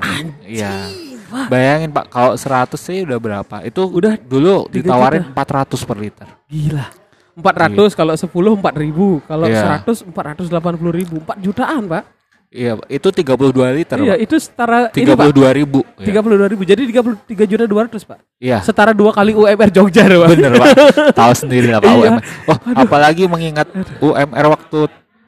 Iya. 1.34 1.48
Bayangin 1.48 1.90
Pak, 1.90 2.04
kalau 2.08 2.32
100 2.34 2.76
sih 2.76 3.00
udah 3.00 3.16
berapa? 3.16 3.56
Itu 3.62 3.88
Udah 3.88 4.14
dulu 4.16 4.68
tiga 4.68 4.92
ditawarin 4.92 5.22
juta. 5.24 5.64
400 5.64 5.82
per 5.82 5.96
liter. 5.96 6.28
Gila. 6.46 6.86
400 7.32 7.96
kalau 7.96 8.12
10 8.12 8.28
4000, 8.54 9.24
kalau 9.24 9.46
Iya. 9.48 9.80
100 9.80 10.04
480 10.04 10.92
ribu, 10.92 11.16
4 11.18 11.40
jutaan, 11.40 11.88
Pak. 11.88 12.04
Iya, 12.52 12.76
Pak. 12.76 12.84
itu 12.92 13.08
32 13.08 13.72
liter, 13.72 13.96
Iya, 13.96 14.12
Pak. 14.12 14.20
itu 14.20 14.36
setara 14.36 14.78
ini, 14.92 15.08
Pak. 15.08 15.24
32 15.32 15.48
ribu. 15.50 15.80
Ya. 15.96 16.20
32 16.20 16.46
ribu, 16.46 16.62
jadi 16.62 16.82
33 16.84 17.48
juta 17.48 17.64
200, 17.64 18.04
Pak. 18.04 18.18
Iya. 18.36 18.60
Setara 18.60 18.92
dua 18.92 19.08
kali 19.08 19.32
UMR 19.32 19.72
Jogja, 19.72 20.04
Pak. 20.04 20.28
Bener 20.28 20.52
Pak, 20.54 20.68
tahu 21.24 21.32
sendiri 21.32 21.72
lah 21.72 21.80
Pak 21.80 21.88
Iya. 21.88 21.96
UMR. 22.12 22.22
Oh, 22.44 22.58
apalagi 22.76 23.24
mengingat 23.24 23.72
UMR 23.98 24.46
waktu 24.52 24.80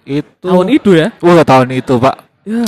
itu. 0.04 0.44
Tahun 0.44 0.68
itu 0.68 0.90
ya. 0.92 1.08
Wah 1.16 1.40
tahun 1.40 1.68
itu 1.72 1.96
Pak. 1.96 2.16
Ya. 2.44 2.64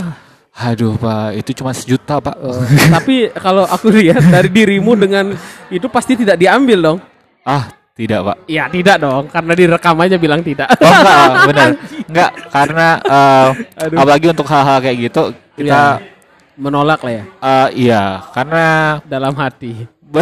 Aduh 0.56 0.96
Pak, 0.96 1.36
itu 1.36 1.52
cuma 1.60 1.76
sejuta 1.76 2.16
Pak. 2.16 2.36
Oh, 2.40 2.56
tapi 2.88 3.28
kalau 3.36 3.68
aku 3.68 3.92
lihat 3.92 4.24
dari 4.24 4.48
dirimu 4.48 4.96
dengan 4.96 5.36
itu 5.68 5.84
pasti 5.92 6.16
tidak 6.16 6.40
diambil 6.40 6.78
dong. 6.80 6.98
Ah 7.44 7.68
tidak 7.92 8.24
Pak. 8.24 8.36
Ya 8.48 8.64
tidak 8.72 8.96
dong, 9.04 9.28
karena 9.28 9.52
direkam 9.52 10.00
aja 10.00 10.16
bilang 10.16 10.40
tidak. 10.40 10.72
Oh 10.80 10.88
enggak, 10.88 11.28
benar. 11.52 11.68
Enggak, 12.08 12.30
karena 12.48 12.86
eh, 13.04 13.48
Aduh. 13.84 13.96
apalagi 14.00 14.26
untuk 14.32 14.48
hal-hal 14.48 14.78
kayak 14.80 14.96
gitu 15.12 15.22
kita 15.60 15.80
Menolak 16.56 17.04
lah 17.04 17.12
ya 17.12 17.24
eh, 17.28 17.68
iya, 17.76 18.02
karena 18.32 18.64
dalam 19.04 19.36
hati. 19.36 19.84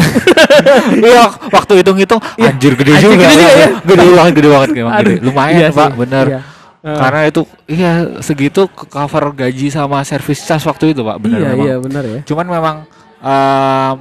iya 0.99 1.31
waktu 1.31 1.73
hitung-hitung 1.79 2.19
anjir 2.41 2.75
gede 2.75 2.91
Anjir, 2.99 3.15
juga. 3.15 3.23
gede 3.23 3.35
juga 3.39 3.51
ya. 3.55 3.69
Gede 3.87 4.07
banget, 4.11 4.33
gede 4.35 4.49
banget 4.51 4.69
gede. 4.75 4.83
Aduh, 4.91 5.15
Lumayan 5.31 5.61
iya 5.63 5.69
Pak, 5.71 5.91
bener. 5.95 6.27
iya. 6.27 6.41
Eh. 6.85 6.93
Karena 6.93 7.21
itu 7.25 7.41
iya 7.65 8.21
segitu 8.21 8.69
ke 8.69 8.85
cover 8.85 9.33
gaji 9.33 9.73
sama 9.73 10.05
service 10.05 10.45
charge 10.45 10.69
waktu 10.69 10.93
itu 10.93 11.01
Pak, 11.01 11.17
bener 11.17 11.39
iya 11.41 11.49
memang. 11.57 11.65
iya 11.65 11.77
benar 11.81 12.05
ya. 12.05 12.21
Cuman 12.29 12.47
memang 12.47 12.77
em, 13.25 13.95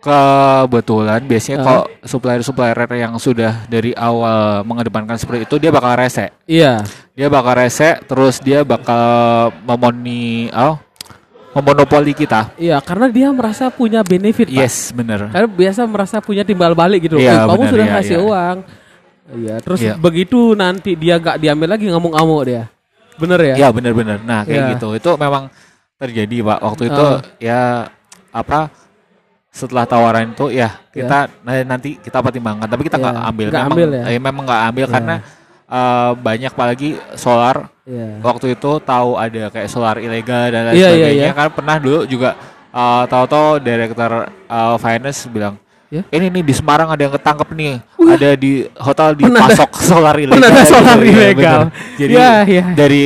kebetulan 0.00 1.20
biasanya 1.24 1.58
Ah. 1.60 1.64
kalau 1.64 1.84
supplier-supplier 2.00 2.76
yang 2.96 3.16
sudah 3.16 3.64
dari 3.66 3.92
awal 3.92 4.60
mengedepankan 4.62 5.16
seperti 5.16 5.44
itu 5.44 5.56
dia 5.58 5.68
bakal 5.68 5.96
rese. 5.96 6.32
Iya. 6.44 6.84
Dia 7.12 7.28
bakal 7.28 7.60
rese 7.60 8.00
terus 8.04 8.40
dia 8.40 8.64
bakal 8.64 9.04
memoni 9.64 10.48
oh, 10.48 10.76
memonopoli 11.54 12.12
kita. 12.12 12.52
Iya, 12.56 12.82
karena 12.82 13.06
dia 13.08 13.28
merasa 13.30 13.70
punya 13.70 14.02
benefit. 14.02 14.50
Yes, 14.50 14.90
bener. 14.90 15.30
Karena 15.30 15.46
biasa 15.46 15.86
merasa 15.86 16.18
punya 16.18 16.42
timbal 16.42 16.74
balik 16.74 17.06
gitu. 17.06 17.16
Iya, 17.16 17.44
Eh, 17.44 17.46
kamu 17.46 17.62
benar, 17.62 17.70
sudah 17.72 17.86
iya, 17.86 17.94
ngasih 17.94 18.16
iya. 18.18 18.24
uang. 18.26 18.56
Iya, 19.24 19.56
terus 19.64 19.80
Iya. 19.80 19.96
begitu 19.96 20.52
nanti 20.52 20.92
dia 20.94 21.16
gak 21.16 21.40
diambil 21.40 21.78
lagi 21.78 21.88
ngamuk-ngamuk 21.88 22.42
dia. 22.44 22.62
Bener 23.16 23.40
ya? 23.40 23.54
Ya 23.56 23.68
bener-bener. 23.72 24.20
Nah 24.20 24.44
kayak 24.44 24.60
Iya. 24.60 24.70
gitu 24.76 24.88
itu 24.92 25.10
memang 25.16 25.48
terjadi 25.96 26.36
pak. 26.44 26.58
Waktu 26.60 26.82
itu 26.92 27.04
Ah. 27.04 27.18
ya 27.40 27.60
apa 28.34 28.68
setelah 29.54 29.86
tawaran 29.86 30.34
itu 30.34 30.50
ya 30.50 30.82
kita 30.90 31.30
nah, 31.46 31.54
nanti 31.64 31.96
kita 31.96 32.18
pertimbangkan. 32.20 32.66
Tapi 32.68 32.82
kita 32.84 32.98
Iya, 32.98 33.04
nggak 33.06 33.16
ambil. 33.30 33.46
nggak 33.48 33.64
memang, 33.64 33.72
ambil 33.78 33.88
ya? 33.88 34.02
eh, 34.10 34.20
memang 34.20 34.42
nggak 34.44 34.62
ambil 34.68 34.86
Iya. 34.86 34.94
karena 34.98 35.16
eh, 35.64 36.10
banyak 36.20 36.52
apalagi 36.52 36.90
solar 37.16 37.56
Iya. 37.88 38.20
waktu 38.20 38.46
itu 38.52 38.70
tahu 38.84 39.16
ada 39.16 39.48
kayak 39.48 39.68
solar 39.72 39.96
ilegal 39.96 40.52
dan 40.52 40.68
lain 40.68 40.76
Iya, 40.76 40.80
iya, 40.80 40.88
sebagainya 40.92 41.28
iya. 41.32 41.32
kan 41.32 41.48
pernah 41.48 41.76
dulu 41.80 42.00
juga 42.04 42.30
uh, 42.74 43.04
tahu-tahu 43.06 43.62
direktur 43.62 44.12
uh, 44.50 44.76
finance 44.76 45.24
bilang 45.30 45.54
Ya. 45.94 46.02
ini 46.10 46.26
nih 46.28 46.42
di 46.42 46.52
Semarang 46.52 46.88
ada 46.88 46.98
yang 46.98 47.14
ketangkep 47.14 47.48
nih 47.50 47.78
ada 48.04 48.28
di 48.34 48.52
hotel 48.74 49.08
Penada- 49.12 49.22
dipasok 49.46 49.70
solar 49.78 50.14
ilegal 50.16 50.34
penada 50.36 50.62
solar 50.64 50.98
Iya, 50.98 51.06
ilegal. 51.08 51.60
bener. 51.62 51.70
jadi 51.94 52.12
Iya, 52.12 52.30
iya. 52.44 52.64
dari 52.74 53.02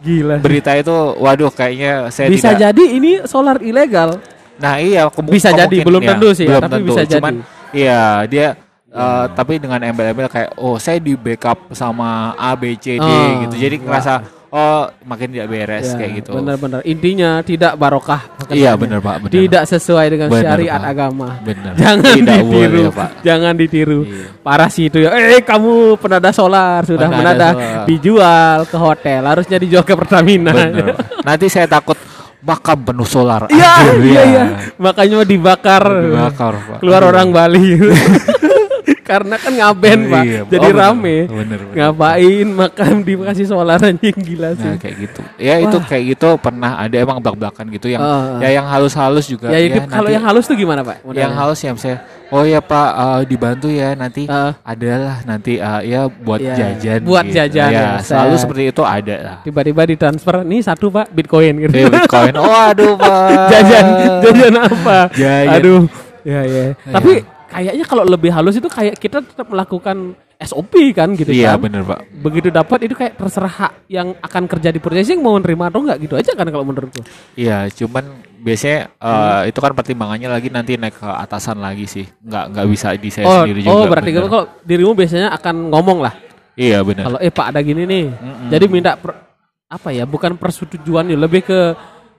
Gila. 0.00 0.34
berita 0.40 0.72
itu 0.72 0.96
waduh 1.14 1.50
kayaknya 1.50 2.08
saya 2.08 2.26
Bisa 2.26 2.50
tidak 2.50 2.72
jadi 2.72 2.84
ini 2.90 3.10
solar 3.24 3.60
ilegal. 3.60 4.16
nah 4.56 4.76
iya 4.76 5.04
Bisa 5.26 5.52
jadi, 5.52 5.76
belum 5.80 6.00
ya, 6.00 6.08
tentu 6.10 6.28
sih 6.32 6.44
ya, 6.44 6.56
belum 6.56 6.62
tapi 6.62 6.72
tentu. 6.74 6.88
bisa 6.88 7.00
cuman 7.06 7.34
jadi. 7.34 7.44
iya 7.74 8.00
dia 8.24 8.46
uh, 8.88 9.28
tapi 9.30 9.56
dengan 9.56 9.76
embel-embel 9.78 10.26
kayak 10.26 10.56
oh 10.56 10.76
saya 10.76 10.96
di 10.96 11.12
backup 11.14 11.68
sama 11.70 12.32
A 12.34 12.52
B 12.54 12.72
C 12.74 12.96
D 12.96 13.00
Oh, 13.00 13.44
gitu 13.44 13.54
jadi 13.58 13.76
ya. 13.76 13.82
ngerasa 13.82 14.12
oh 14.50 14.82
makin 15.02 15.30
tidak 15.30 15.46
beres 15.48 15.86
Ya, 15.86 15.96
kayak 15.96 16.12
gitu 16.18 16.30
Benar-benar. 16.34 16.80
Intinya 16.82 17.30
tidak 17.40 17.72
barokah. 17.74 18.22
Iya 18.50 18.74
pekerjaannya. 18.74 18.76
benar 18.76 18.98
Pak, 19.00 19.14
benar. 19.20 19.32
Tidak 19.32 19.62
sesuai 19.64 20.06
dengan 20.08 20.28
Benar, 20.28 20.42
syariat 20.42 20.80
Pak. 20.80 20.90
agama. 20.90 21.28
Benar. 21.40 21.72
Jangan 21.74 22.12
Tidak 22.12 22.38
ditiru, 22.40 22.50
boleh, 22.82 22.90
Pak. 22.92 23.10
jangan 23.20 23.54
ditiru. 23.54 24.00
Iya. 24.02 24.26
Parah 24.40 24.68
sih 24.68 24.84
itu 24.86 24.98
ya. 24.98 25.10
Eh 25.14 25.40
kamu 25.40 25.72
penada 25.96 26.30
solar 26.30 26.82
sudah 26.82 27.06
Penada 27.06 27.48
solar. 27.52 27.84
dijual 27.84 28.58
ke 28.64 28.76
hotel, 28.76 29.22
harusnya 29.22 29.56
dijual 29.56 29.82
ke 29.82 29.94
Pertamina. 29.94 30.50
Nanti 31.26 31.46
saya 31.46 31.66
takut 31.66 31.94
makam 32.40 32.80
penuh 32.82 33.04
solar. 33.04 33.46
Iya, 33.46 33.72
iya, 34.00 34.00
ya. 34.00 34.22
iya. 34.26 34.42
Makanya 34.76 35.22
dibakar. 35.22 35.84
Dibakar, 35.84 36.52
Pak. 36.58 36.78
Keluar 36.80 37.02
Aduh. 37.02 37.10
orang 37.10 37.28
Bali. 37.30 37.66
Karena 39.10 39.34
kan 39.36 39.52
ngaben, 39.52 39.98
Pak. 40.06 40.22
Iya, 40.22 40.40
Jadi 40.46 40.68
oh, 40.70 40.76
rame. 40.78 41.16
Benar, 41.26 41.60
benar. 41.66 41.74
Ngapain 41.74 42.46
makam 42.48 42.94
dikasih 43.02 43.46
solar 43.46 43.82
anjing 43.82 44.14
gila 44.14 44.54
sih. 44.54 44.70
Nah 44.70 44.78
kayak 44.78 44.96
gitu. 45.02 45.20
Ya 45.36 45.58
itu 45.58 45.74
Wah. 45.74 45.84
kayak 45.84 46.04
gitu 46.14 46.28
pernah 46.38 46.78
ada 46.78 46.94
emang 46.94 47.18
belak-belakan 47.18 47.66
gitu 47.70 47.86
yang 47.88 47.98
Ah. 48.00 48.38
ya 48.38 48.54
yang 48.54 48.66
halus-halus 48.66 49.26
juga. 49.26 49.50
ya, 49.50 49.58
itu 49.58 49.82
kalau 49.84 50.06
nanti 50.06 50.14
yang 50.14 50.24
halus 50.24 50.44
tuh 50.46 50.54
gimana, 50.54 50.80
Pak? 50.80 51.02
Yang 51.10 51.32
halus 51.34 51.58
ya 51.58 51.72
saya 51.74 51.98
oh 52.30 52.46
ya 52.46 52.62
Pak 52.62 52.90
eh, 52.94 53.20
dibantu 53.26 53.66
ya 53.66 53.92
nanti 53.92 54.22
Ah. 54.24 54.54
adalah 54.62 55.18
nanti 55.26 55.58
eh, 55.58 55.80
ya 55.84 56.06
buat 56.06 56.38
Ya, 56.38 56.54
jajan 56.54 57.02
buat 57.02 57.26
gitu. 57.26 57.36
jajan, 57.36 57.70
ya, 57.70 57.82
ya, 57.82 57.92
selalu 58.00 58.34
seperti 58.38 58.62
itu 58.70 58.82
ada 58.86 59.16
lah 59.18 59.36
tiba-tiba 59.42 59.82
ditransfer 59.84 60.46
nih 60.46 60.60
satu 60.62 60.88
pak 60.88 61.10
bitcoin 61.10 61.58
gitu 61.58 61.74
Eh, 61.76 61.90
Bitcoin 61.90 62.34
oh 62.42 62.54
aduh 62.64 62.94
Pak 62.94 63.50
jajan 63.50 63.86
jajan 64.22 64.54
apa 64.56 64.98
Jajan. 65.10 65.54
aduh 65.58 65.82
ya 66.22 66.40
ya 66.40 66.64
Iya. 66.70 66.92
tapi 66.92 67.12
kayaknya 67.50 67.84
kalau 67.84 68.04
lebih 68.04 68.30
halus 68.30 68.54
itu 68.54 68.66
kayak 68.66 68.94
kita 68.96 69.20
tetap 69.20 69.44
melakukan 69.44 70.14
SOP 70.40 70.72
kan 70.94 71.12
gitu 71.12 71.28
iya 71.28 71.52
kan 71.52 71.68
bener 71.68 71.82
Pak 71.84 72.00
begitu 72.16 72.48
dapat 72.48 72.88
itu 72.88 72.94
kayak 72.94 73.12
terserah 73.12 73.50
hak 73.50 73.72
yang 73.86 74.16
akan 74.16 74.48
kerja 74.48 74.70
di 74.70 74.78
purchasing 74.78 75.20
mau 75.20 75.36
nerima 75.36 75.68
atau 75.68 75.84
enggak 75.84 76.00
gitu 76.00 76.16
aja 76.16 76.32
kan 76.32 76.48
kalau 76.48 76.64
menurutku 76.64 77.04
Iya, 77.34 77.68
cuman 77.68 78.08
biasanya 78.40 78.88
eh, 78.96 79.42
itu 79.52 79.58
kan 79.58 79.76
pertimbangannya 79.76 80.32
lagi 80.32 80.48
nanti 80.48 80.80
naik 80.80 80.96
ke 80.96 81.04
atasan 81.04 81.60
lagi 81.60 81.84
sih. 81.84 82.08
Nggak 82.24 82.44
nggak 82.50 82.66
bisa 82.66 82.86
di 82.94 83.10
saya 83.12 83.24
oh 83.26 83.44
sendiri 83.44 83.60
juga. 83.60 83.74
oh 83.74 83.84
berarti 83.84 84.10
bener. 84.10 84.24
kalau 84.24 84.44
dirimu 84.64 84.92
biasanya 84.96 85.28
akan 85.34 85.54
ngomong 85.68 85.98
lah 86.00 86.14
Iya 86.56 86.78
benar. 86.80 87.04
kalau 87.04 87.18
eh 87.20 87.28
pak 87.28 87.46
ada 87.46 87.60
gini 87.60 87.82
nih 87.84 88.04
Mm-mm. 88.08 88.48
jadi 88.48 88.64
minta 88.64 88.96
per- 88.96 89.20
apa 89.68 89.88
ya 89.92 90.02
bukan 90.02 90.34
persetujuan 90.34 91.04
nih 91.04 91.18
lebih 91.20 91.44
ke 91.44 91.58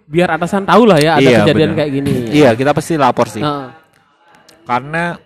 biar 0.05 0.37
atasan 0.37 0.63
tahu 0.63 0.85
lah 0.85 0.99
ya 0.99 1.17
ada 1.17 1.25
Iya, 1.25 1.37
kejadian 1.41 1.69
bener. 1.73 1.77
kayak 1.81 1.91
gini 1.91 2.11
Iya, 2.29 2.49
kita 2.53 2.69
pasti 2.71 2.93
lapor 2.95 3.25
sih. 3.25 3.41
Heeh. 3.41 3.80
Karena 4.63 5.17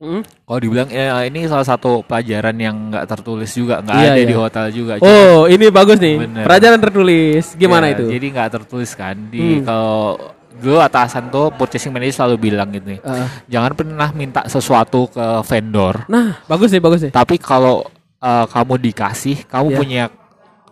Mm. 0.00 0.24
kalau 0.48 0.58
dibilang 0.58 0.88
ya, 0.88 1.20
ini 1.22 1.44
salah 1.44 1.62
satu 1.62 2.00
pelajaran 2.00 2.56
yang 2.56 2.88
nggak 2.88 3.04
tertulis 3.04 3.52
juga, 3.52 3.84
nggak 3.84 3.94
Iya, 3.94 4.08
ada 4.08 4.16
iya. 4.16 4.24
di 4.24 4.34
hotel 4.34 4.64
juga. 4.72 4.92
Oh, 4.98 5.44
ini 5.44 5.68
bagus 5.68 6.00
nih. 6.00 6.16
Bener. 6.16 6.44
Pelajaran 6.48 6.80
tertulis. 6.80 7.44
Gimana 7.52 7.84
Ya, 7.86 8.00
itu? 8.00 8.04
Jadi 8.08 8.26
nggak 8.32 8.48
tertulis 8.50 8.90
kan 8.94 9.28
di 9.28 9.60
Hmm. 9.60 9.64
kalau 9.68 10.16
dulu 10.56 10.80
atasan 10.80 11.28
tuh 11.28 11.52
purchasing 11.52 11.92
manager 11.92 12.16
selalu 12.16 12.36
bilang 12.42 12.68
gitu 12.68 12.96
nih. 12.96 13.00
Heeh. 13.00 13.28
Jangan 13.48 13.72
pernah 13.76 14.08
minta 14.10 14.40
sesuatu 14.44 15.08
ke 15.08 15.20
vendor. 15.44 16.08
Nah, 16.08 16.40
bagus 16.44 16.72
deh, 16.72 16.80
bagus 16.80 17.04
deh. 17.04 17.12
Tapi 17.12 17.36
kalau 17.36 17.84
eh, 18.20 18.46
kamu 18.48 18.76
dikasih, 18.80 19.44
kamu 19.44 19.68
Iya. 19.68 19.76
punya 19.76 20.04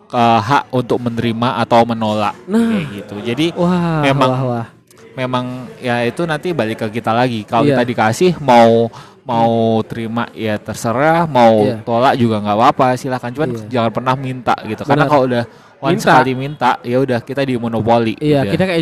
eh, 0.09 0.39
hak 0.41 0.73
untuk 0.73 0.97
menerima 0.97 1.61
atau 1.61 1.85
menolak 1.85 2.33
Nah. 2.45 2.65
kayak 2.65 2.87
gitu. 2.93 3.15
Jadi 3.21 3.45
Wah, 3.53 4.01
Memang- 4.01 4.29
wah, 4.33 4.41
wah. 4.41 4.67
Memang 5.15 5.69
ya 5.79 6.05
itu 6.05 6.25
nanti 6.25 6.53
balik 6.53 6.85
ke 6.85 7.01
kita 7.01 7.13
lagi. 7.13 7.45
Kalau 7.45 7.65
Iya. 7.65 7.77
kita 7.77 7.83
dikasih 7.85 8.31
mau 8.41 8.89
mau 9.23 9.77
terima 9.85 10.25
ya 10.33 10.57
terserah, 10.57 11.29
mau 11.29 11.61
Iya. 11.61 11.85
tolak 11.85 12.13
juga 12.17 12.41
nggak 12.41 12.57
apa-apa, 12.57 12.87
silakan. 12.97 13.29
Cuman 13.29 13.49
Iya. 13.53 13.61
jangan 13.69 13.91
pernah 13.93 14.15
minta 14.17 14.55
gitu. 14.65 14.81
Karena 14.81 15.05
Benar. 15.05 15.11
kalau 15.13 15.23
udah 15.29 15.43
one 15.79 15.95
Minta. 15.95 16.03
sekali 16.11 16.31
minta, 16.33 16.71
ya 16.81 16.99
udah 16.99 17.19
kita 17.19 17.41
di 17.41 17.55
monopoli. 17.55 18.11
Iya, 18.15 18.43
udah. 18.43 18.51
kita 18.51 18.63
kayak 18.65 18.81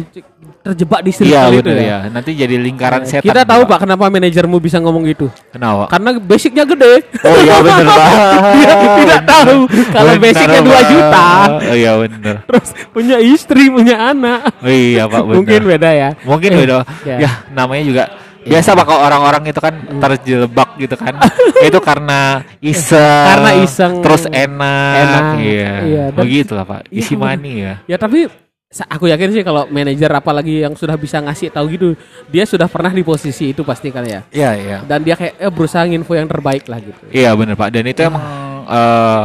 terjebak 0.62 1.00
di 1.00 1.12
Iya 1.12 1.18
circle 1.46 1.54
itu 1.54 1.62
benar 1.64 1.78
ya. 1.78 1.86
ya. 1.86 1.98
Nanti 2.10 2.32
jadi 2.34 2.56
lingkaran 2.58 3.02
Eh, 3.02 3.08
setan. 3.08 3.24
Kita 3.24 3.42
tahu 3.44 3.62
Pak. 3.62 3.70
Pak 3.70 3.80
kenapa 3.86 4.04
manajermu 4.08 4.58
bisa 4.58 4.78
ngomong 4.78 5.06
gitu. 5.06 5.30
Kenapa? 5.50 5.86
Karena 5.88 6.10
basicnya 6.18 6.66
gede. 6.66 7.06
Oh 7.22 7.38
iya 7.38 7.56
benar 7.62 7.86
Pak. 7.94 8.10
Dia 8.52 8.74
tidak 8.98 9.22
tahu 9.24 9.58
kalau 9.88 10.12
basicnya 10.18 10.60
2 10.60 10.68
Pak. 10.68 10.84
juta. 10.88 11.26
Oh 11.64 11.76
iya 11.76 11.92
benar. 11.98 12.36
Terus 12.44 12.68
punya 12.90 13.18
istri, 13.20 13.64
punya 13.70 13.96
anak. 14.10 14.40
Oh 14.58 14.68
iya 14.68 15.04
Pak 15.06 15.22
benar. 15.22 15.36
Mungkin 15.40 15.62
beda 15.64 15.90
ya. 15.94 16.10
Mungkin 16.26 16.50
Eh, 16.50 16.58
beda. 16.58 16.76
ya. 17.06 17.16
Ya 17.22 17.32
namanya 17.50 17.84
juga 17.86 18.04
biasa 18.48 18.70
Pak 18.74 18.86
kalau 18.86 19.02
orang-orang 19.04 19.44
itu 19.48 19.60
kan 19.60 19.74
Hmm. 19.78 20.00
terjebak 20.00 20.70
gitu 20.78 20.96
kan. 20.96 21.14
itu 21.68 21.80
karena 21.80 22.44
iseng. 22.60 23.28
Karena 23.28 23.50
iseng. 23.60 23.94
Terus 24.02 24.24
enak. 24.28 24.94
Enak. 24.98 25.24
Iya. 25.40 25.74
Iya, 25.84 26.04
Begitu 26.12 26.52
lah 26.54 26.66
Pak. 26.66 26.88
Iya, 26.88 27.00
Isi 27.00 27.14
benar. 27.14 27.38
money 27.38 27.54
ya. 27.62 27.74
Ya 27.86 27.98
tapi 27.98 28.28
aku 28.68 29.08
yakin 29.08 29.32
sih 29.32 29.44
kalau 29.48 29.64
manajer 29.68 30.12
apalagi 30.12 30.62
yang 30.62 30.76
sudah 30.76 31.00
bisa 31.00 31.24
ngasih 31.24 31.50
tahu 31.50 31.66
gitu, 31.72 31.88
dia 32.28 32.44
sudah 32.44 32.68
pernah 32.68 32.92
di 32.92 33.02
posisi 33.02 33.56
itu 33.56 33.64
pasti 33.64 33.90
kan 33.90 34.04
ya. 34.04 34.22
Iya 34.30 34.52
iya. 34.56 34.78
Dan 34.84 35.08
dia 35.08 35.16
kayak 35.16 35.40
eh, 35.40 35.52
berusaha 35.52 35.88
nginfo 35.88 36.14
yang 36.14 36.28
terbaik 36.28 36.68
lah 36.68 36.80
gitu. 36.84 37.00
Iya 37.10 37.32
benar 37.34 37.56
Pak. 37.56 37.70
Dan 37.72 37.84
itu 37.88 38.02
emang 38.04 38.24
eh, 38.68 39.24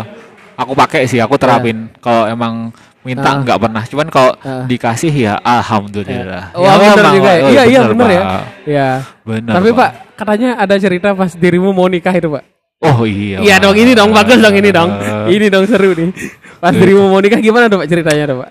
aku 0.55 0.73
pakai 0.73 1.11
sih. 1.11 1.19
Aku 1.19 1.35
terapin. 1.37 1.91
Kalau 1.99 2.27
emang 2.27 2.71
minta 3.03 3.29
Ah. 3.29 3.38
nggak 3.38 3.59
pernah. 3.59 3.83
Cuman 3.85 4.07
kalau 4.09 4.33
Ah. 4.41 4.65
dikasih 4.65 5.11
ya 5.11 5.35
alhamdulillah. 5.38 6.55
Wah, 6.55 6.75
bener 6.79 6.97
memang, 6.97 7.15
juga. 7.15 7.31
Pak. 7.31 7.43
Oh, 7.43 7.51
iya, 7.51 7.62
iya 7.67 7.81
bener 7.85 8.09
ya. 8.09 8.23
Pak. 8.23 8.43
Ya. 8.65 8.88
Bener. 9.23 9.53
Tapi 9.53 9.69
Pak, 9.71 9.91
katanya 10.17 10.51
ada 10.57 10.75
cerita 10.77 11.09
pas 11.12 11.31
dirimu 11.33 11.71
mau 11.71 11.87
nikah 11.87 12.15
itu, 12.15 12.29
Pak. 12.31 12.45
Oh 12.83 13.07
iya. 13.07 13.38
Iya 13.38 13.57
Pak. 13.59 13.62
dong, 13.62 13.77
ini 13.79 13.93
dong 13.95 14.11
bagus 14.11 14.38
dong 14.38 14.55
ini 14.55 14.71
dong. 14.71 14.91
Ini 15.27 15.47
dong 15.47 15.65
seru 15.67 15.95
nih. 15.95 16.11
Pas 16.59 16.75
dirimu 16.75 17.07
mau 17.07 17.19
nikah 17.19 17.38
gimana 17.38 17.67
tuh 17.67 17.79
Pak 17.79 17.88
ceritanya 17.88 18.25
tuh 18.27 18.38
Pak? 18.43 18.51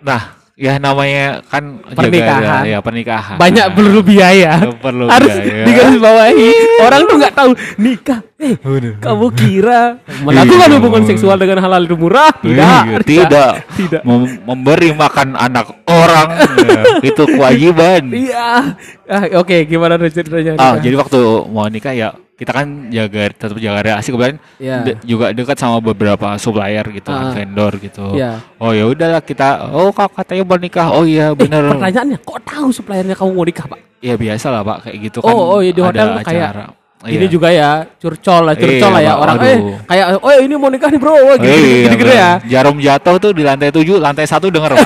Nah, 0.00 0.22
ya 0.60 0.76
namanya 0.76 1.40
kan 1.48 1.80
Pernikahan. 1.88 2.68
ya 2.68 2.78
pernikahan. 2.78 3.40
Banyak 3.40 3.66
perlu 3.72 4.04
biaya. 4.04 4.60
Perlu 4.84 5.08
Harus 5.08 5.32
biaya. 5.32 5.64
digarisbawahi. 5.64 6.48
Orang 6.86 7.00
tuh 7.08 7.16
nggak 7.16 7.34
tahu 7.34 7.50
nikah. 7.76 8.20
Eh, 8.36 8.56
kamu 9.00 9.26
kira 9.32 10.00
melakukan 10.20 10.68
Iya. 10.68 10.76
hubungan 10.76 11.02
seksual 11.04 11.36
dengan 11.36 11.60
halal 11.60 11.84
itu 11.84 11.96
murah? 11.96 12.32
Tidak. 12.34 13.04
Tidak. 13.04 13.52
Tidak. 13.80 14.02
Mem- 14.04 14.40
memberi 14.44 14.92
makan 14.92 15.32
anak 15.34 15.80
orang 15.84 16.28
ya, 16.60 16.82
itu 17.00 17.22
kewajiban. 17.26 18.08
Iya. 18.08 18.76
Ah, 19.04 19.24
oke, 19.34 19.64
gimana 19.64 19.96
tuh 19.96 20.08
ceritanya? 20.08 20.56
Ah, 20.56 20.76
jadi 20.76 20.92
waktu 20.94 21.20
mau 21.46 21.68
nikah 21.68 21.92
ya 21.92 22.08
kita 22.40 22.50
kan 22.50 22.66
jaga 22.88 23.28
tetap 23.28 23.52
jaga 23.54 23.84
relasi 23.84 24.08
kemudian 24.08 24.40
Iya. 24.56 24.76
de- 24.80 24.98
juga 25.04 25.28
dekat 25.30 25.54
sama 25.54 25.76
beberapa 25.78 26.34
supplier 26.34 26.88
gitu 26.88 27.06
kan, 27.06 27.30
vendor 27.30 27.76
gitu. 27.76 28.16
Iya. 28.16 28.40
Oh 28.56 28.72
ya 28.72 28.88
udahlah 28.88 29.20
kita 29.20 29.68
oh 29.68 29.92
kak 29.92 30.08
katanya 30.16 30.42
mau 30.42 30.56
nikah. 30.56 30.88
Oh 30.88 31.04
iya 31.04 31.30
Eh, 31.30 31.36
bener. 31.36 31.68
pertanyaannya, 31.68 32.16
kok 32.18 32.40
tahu 32.42 32.68
suppliernya 32.70 33.12
kamu 33.12 33.30
mau 33.30 33.44
nikah, 33.44 33.68
Pak? 33.68 33.78
Ya 34.00 34.16
biasa 34.16 34.48
lah 34.48 34.64
Pak 34.64 34.88
kayak 34.88 34.96
gitu 35.04 35.20
kan. 35.20 35.28
Oh, 35.28 35.54
oh, 35.54 35.60
iya, 35.60 35.70
di 35.70 35.78
hotel 35.78 36.06
tuh 36.10 36.24
kayak 36.24 36.48
acara. 36.48 36.66
Ini 37.00 37.16
Iya. 37.18 37.28
juga 37.28 37.48
ya, 37.48 37.70
curcol 37.96 38.42
lah, 38.44 38.54
curcol 38.54 38.76
Iya, 38.82 38.88
lah 38.90 39.00
ya. 39.02 39.12
Orang 39.14 39.36
aduh. 39.36 39.48
eh 39.48 39.58
kayak 39.86 40.06
oh 40.16 40.32
ini 40.34 40.54
mau 40.54 40.68
nikah 40.68 40.88
nih, 40.88 41.00
Bro. 41.00 41.12
Wah, 41.12 41.36
gitu, 41.36 41.48
Iya, 41.48 41.56
gitu, 41.86 41.96
gitu, 41.98 42.12
ya. 42.12 42.30
bener. 42.36 42.48
Jarum 42.48 42.76
jatuh 42.76 43.16
tuh 43.16 43.32
di 43.32 43.42
lantai 43.42 43.68
7, 43.68 43.96
lantai 43.96 44.24
1 44.24 44.48
denger. 44.48 44.72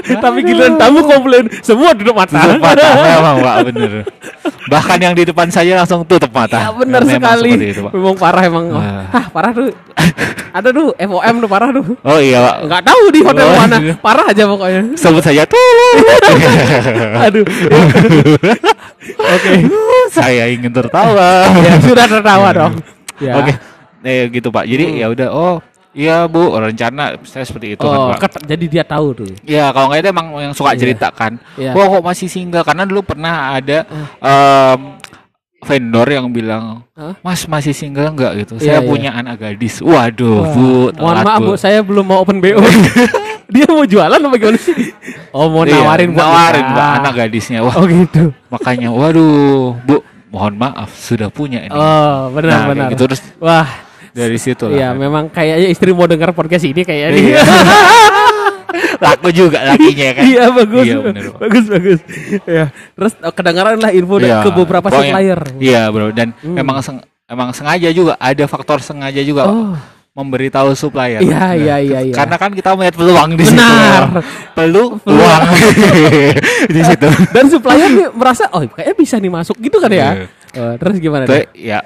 Tapi 0.00 0.38
giliran 0.42 0.74
tamu 0.74 1.00
komplain, 1.02 1.44
semua 1.60 1.92
duduk 1.92 2.12
mata. 2.12 2.36
Tutup 2.38 2.58
mata 2.58 2.86
memang 2.96 3.36
Pak 3.38 3.56
bener. 3.68 3.92
Bahkan 4.66 4.98
yang 4.98 5.14
di 5.14 5.24
depan 5.24 5.48
saya 5.48 5.76
langsung 5.76 6.04
tutup 6.04 6.30
mata. 6.30 6.58
Ya 6.58 6.70
benar 6.70 7.02
Memang 7.02 7.18
sekali. 7.36 7.50
itu, 7.58 7.80
Pak. 7.82 7.92
Memang 7.92 8.14
parah 8.14 8.42
emang. 8.44 8.64
Wah. 8.70 9.04
Hah, 9.10 9.24
parah 9.28 9.50
tuh. 9.50 9.68
Ada 10.50 10.68
tuh 10.70 10.90
FOM 10.92 11.34
tuh 11.38 11.48
parah 11.48 11.68
tuh. 11.70 11.84
Oh 12.00 12.18
iya 12.18 12.38
Pak. 12.40 12.56
Enggak 12.66 12.82
tahu 12.84 13.02
di 13.08 13.20
hotel 13.22 13.46
Oh, 13.46 13.54
mana. 13.56 13.76
iya. 13.78 13.94
Parah 13.98 14.26
aja 14.26 14.42
pokoknya. 14.46 14.82
Sebut 14.94 15.22
saja 15.22 15.42
tuh. 15.44 15.58
Aduh. 17.26 17.44
Oke. 19.34 19.50
saya 20.10 20.44
ingin 20.50 20.70
tertawa. 20.70 21.46
Ya 21.56 21.74
sudah 21.80 22.06
tertawa 22.06 22.48
dong. 22.50 22.74
Ya. 23.18 23.34
Oke. 23.38 23.52
Eh 24.00 24.26
gitu 24.30 24.48
Pak. 24.48 24.64
Jadi 24.64 25.00
ya 25.00 25.06
udah 25.08 25.28
oh 25.30 25.54
iya 25.92 26.24
Bu, 26.24 26.50
rencana 26.52 27.18
saya 27.22 27.42
seperti 27.42 27.74
itu 27.74 27.82
Oh, 27.82 27.90
kan 28.12 28.16
Pak. 28.16 28.18
ket- 28.32 28.46
jadi 28.48 28.64
dia 28.66 28.84
tahu 28.84 29.06
tuh. 29.14 29.30
Ya 29.42 29.68
kalau 29.68 29.88
nggak 29.88 30.00
itu 30.00 30.08
emang 30.08 30.26
yang 30.38 30.52
suka 30.52 30.72
Iya. 30.72 30.80
cerita 30.80 31.08
kan. 31.08 31.36
Iya. 31.54 31.72
Wah 31.72 31.86
kok 31.88 32.04
masih 32.04 32.26
single? 32.26 32.62
Karena 32.62 32.82
dulu 32.82 33.00
pernah 33.02 33.34
ada 33.52 33.78
Ah. 34.18 34.74
em, 34.74 34.80
vendor 35.60 36.06
yang 36.06 36.26
bilang, 36.28 36.88
Hah? 36.92 37.14
Mas 37.20 37.44
masih 37.44 37.70
single 37.70 38.08
nggak 38.10 38.32
gitu? 38.38 38.54
Iya, 38.56 38.64
Saya 38.66 38.80
iya. 38.80 38.88
punya 38.88 39.10
anak 39.12 39.36
gadis. 39.38 39.78
Waduh, 39.78 40.40
Wah, 40.40 40.48
Bu. 40.50 40.68
Mohon 40.94 41.16
maaf 41.22 41.40
Bu, 41.42 41.52
saya 41.54 41.78
belum 41.80 42.02
mau 42.02 42.18
open 42.18 42.38
BO. 42.38 42.60
dia 43.50 43.66
mau 43.66 43.82
jualan 43.82 44.16
apa 44.16 44.36
gimana 44.36 44.56
sih? 44.56 44.94
Oh, 45.30 45.46
mau 45.46 45.62
Iya, 45.62 45.74
nawarin 45.76 46.10
buat 46.10 46.22
nawarin. 46.22 46.64
Mbak, 46.66 46.90
anak 46.96 47.12
gadisnya. 47.14 47.58
Wah, 47.60 47.74
Oh 47.74 47.84
gitu. 47.84 48.30
makanya 48.48 48.88
waduh, 48.88 49.74
Bu, 49.80 50.00
mohon 50.28 50.54
maaf 50.54 50.90
sudah 50.94 51.28
punya 51.28 51.60
ini. 51.60 51.70
Oh, 51.70 52.30
benar 52.30 52.48
Nah, 52.48 52.66
benar. 52.70 52.88
gitu 52.88 53.04
terus 53.04 53.20
Wah, 53.36 53.66
dari 54.12 54.36
situ 54.36 54.66
Iya, 54.68 54.90
lah. 54.90 54.98
memang 54.98 55.28
kayaknya 55.28 55.68
istri 55.68 55.90
mau 55.90 56.04
dengar 56.04 56.30
podcast 56.30 56.64
ini 56.64 56.82
kayaknya. 56.82 57.10
Iya. 57.12 57.40
Laku 59.00 59.28
juga 59.30 59.64
lakinya 59.64 60.08
kan. 60.12 60.22
Iya 60.22 60.44
bagus, 60.52 60.84
Iya, 60.84 60.96
bener, 61.00 61.24
bagus 61.34 61.64
bagus. 61.66 62.00
Ya, 62.44 62.64
terus 62.70 63.12
eh, 63.16 63.32
kedengaran 63.32 63.76
lah 63.76 63.90
info 63.90 64.16
Iya, 64.16 64.44
ke 64.44 64.50
beberapa 64.52 64.86
pokoknya- 64.86 65.10
supplier. 65.10 65.40
Iya, 65.58 65.82
Bro. 65.88 66.06
Dan 66.12 66.28
Hmm. 66.36 66.54
emang 66.54 66.78
seng- 66.80 67.02
emang 67.26 67.50
sengaja 67.50 67.88
juga 67.90 68.14
ada 68.14 68.44
faktor 68.44 68.78
sengaja 68.78 69.18
juga 69.20 69.48
Oh, 69.48 69.74
memberitahu 70.12 70.74
supplier. 70.74 71.18
Iya, 71.18 71.32
Nah, 71.32 71.52
iya, 71.52 71.76
iya, 71.78 71.98
iya. 72.04 72.14
Karena 72.14 72.36
kan 72.36 72.50
kita 72.52 72.74
melihat 72.74 72.94
peluang 72.94 73.30
di 73.32 73.44
situ. 73.44 73.58
Benar. 73.58 74.02
Peluang 74.54 75.42
di 76.74 76.80
situ. 76.84 77.08
dan 77.30 77.44
supplier 77.48 77.88
nih 77.88 78.08
merasa 78.12 78.46
oh 78.50 78.62
kayaknya 78.62 78.94
bisa 78.96 79.16
nih 79.16 79.32
masuk 79.32 79.56
gitu 79.58 79.78
kan 79.78 79.90
ya. 79.90 80.08
Iya. 80.14 80.26
Oh, 80.52 80.74
terus 80.76 80.96
gimana? 80.98 81.24
Deh? 81.24 81.46
ya 81.54 81.78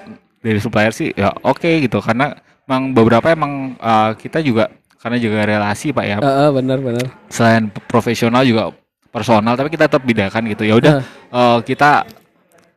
dari 0.45 0.61
supplier 0.61 0.93
sih 0.93 1.09
ya 1.17 1.33
oke 1.41 1.81
gitu 1.81 2.05
karena 2.05 2.37
emang 2.69 2.93
beberapa 2.93 3.33
emang 3.33 3.81
uh, 3.81 4.13
kita 4.13 4.45
juga 4.45 4.69
karena 5.01 5.21
juga 5.21 5.45
relasi 5.45 5.93
Pak 5.93 6.05
ya. 6.05 6.17
Eh, 6.17 6.29
eh, 6.29 6.51
benar 6.53 6.81
benar. 6.81 7.05
Selain 7.29 7.69
profesional 7.89 8.41
juga 8.49 8.73
personal 9.13 9.53
tapi 9.53 9.69
kita 9.69 9.85
tetap 9.85 10.01
bedakan 10.01 10.49
gitu. 10.49 10.65
Ya 10.65 10.75
udah 10.81 10.93
uh, 11.29 11.59
kita 11.61 12.09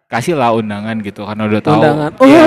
kasih 0.07 0.39
lah 0.39 0.55
undangan 0.55 1.03
gitu 1.03 1.27
karena 1.27 1.43
udah 1.45 1.59
tahu. 1.59 1.75
Undangan. 1.77 2.11
Oh, 2.15 2.25
Ya, 2.25 2.43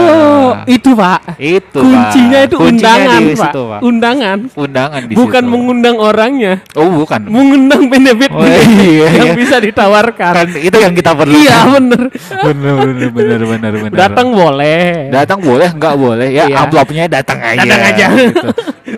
itu 0.65 0.97
Pak. 0.97 1.21
itu 1.37 1.77
Kuncinya 1.77 2.41
Pak. 2.41 2.49
itu 2.49 2.57
Kuncinya 2.57 2.73
undangan, 2.97 3.21
di 3.21 3.29
Pak. 3.29 3.45
situ, 3.45 3.61
Pak. 3.63 3.81
Undangan. 3.85 4.39
Undangan 4.57 5.01
di 5.05 5.13
Bukan 5.13 5.43
situ. 5.45 5.53
mengundang 5.53 5.97
orangnya, 6.01 6.53
Oh, 6.73 6.89
bukan. 6.89 7.21
mengundang 7.29 7.85
benefit 7.87 8.33
Oh, 8.33 8.41
iya, 8.41 9.07
yang 9.13 9.29
iya. 9.29 9.33
bisa 9.37 9.61
ditawarkan. 9.61 10.33
Kan 10.33 10.49
itu 10.57 10.73
yang 10.73 10.97
kita 10.97 11.13
perlu. 11.13 11.37
Iya, 11.37 11.57
bener 11.77 12.01
bener 12.41 12.75
bener 13.13 13.41
bener 13.45 13.73
bener. 13.77 13.93
Datang 13.93 14.33
boleh. 14.33 15.13
datang 15.13 15.39
boleh 15.39 15.69
nggak 15.71 15.95
boleh 15.95 16.29
ya 16.33 16.45
Iya. 16.49 16.57
amplopnya 16.65 17.05
datang 17.13 17.39
aja. 17.39 17.61
Datang 17.61 17.81
aja. 17.85 18.07
gitu. 18.17 18.49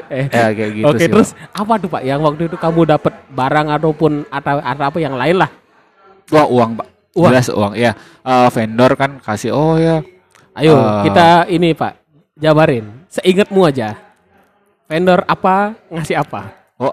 Eh, 0.08 0.28
Ya 0.28 0.52
kayak 0.52 0.70
gitu 0.72 0.84
Oke, 0.86 1.00
sih. 1.00 1.08
terus 1.08 1.28
apa 1.50 1.76
tuh 1.76 1.88
Pak 1.88 2.04
yang 2.04 2.20
waktu 2.20 2.44
itu 2.44 2.54
kamu 2.54 2.84
dapat 2.86 3.12
barang 3.28 3.68
ataupun 3.72 4.28
atau, 4.28 4.60
atau 4.60 4.84
apa 4.86 4.98
yang 4.98 5.16
lain 5.16 5.36
lah? 5.36 5.50
Pak. 6.28 6.32
Wah, 6.32 6.46
uang, 6.46 6.70
Pak. 6.76 6.86
Uang. 7.12 7.28
Jelas 7.28 7.48
uang. 7.48 7.72
Ya, 7.74 7.92
eh, 8.22 8.48
vendor 8.48 8.92
kan 8.96 9.20
kasih 9.20 9.52
oh 9.52 9.76
ya. 9.76 10.00
Ayo 10.52 10.76
Eh. 10.76 11.08
kita 11.08 11.26
ini 11.46 11.72
Pak 11.72 11.92
jabarin. 12.34 13.04
Seingatmu 13.08 13.60
aja. 13.62 13.96
Vendor 14.84 15.24
apa 15.24 15.76
ngasih 15.88 16.20
apa? 16.20 16.52
Oh, 16.76 16.92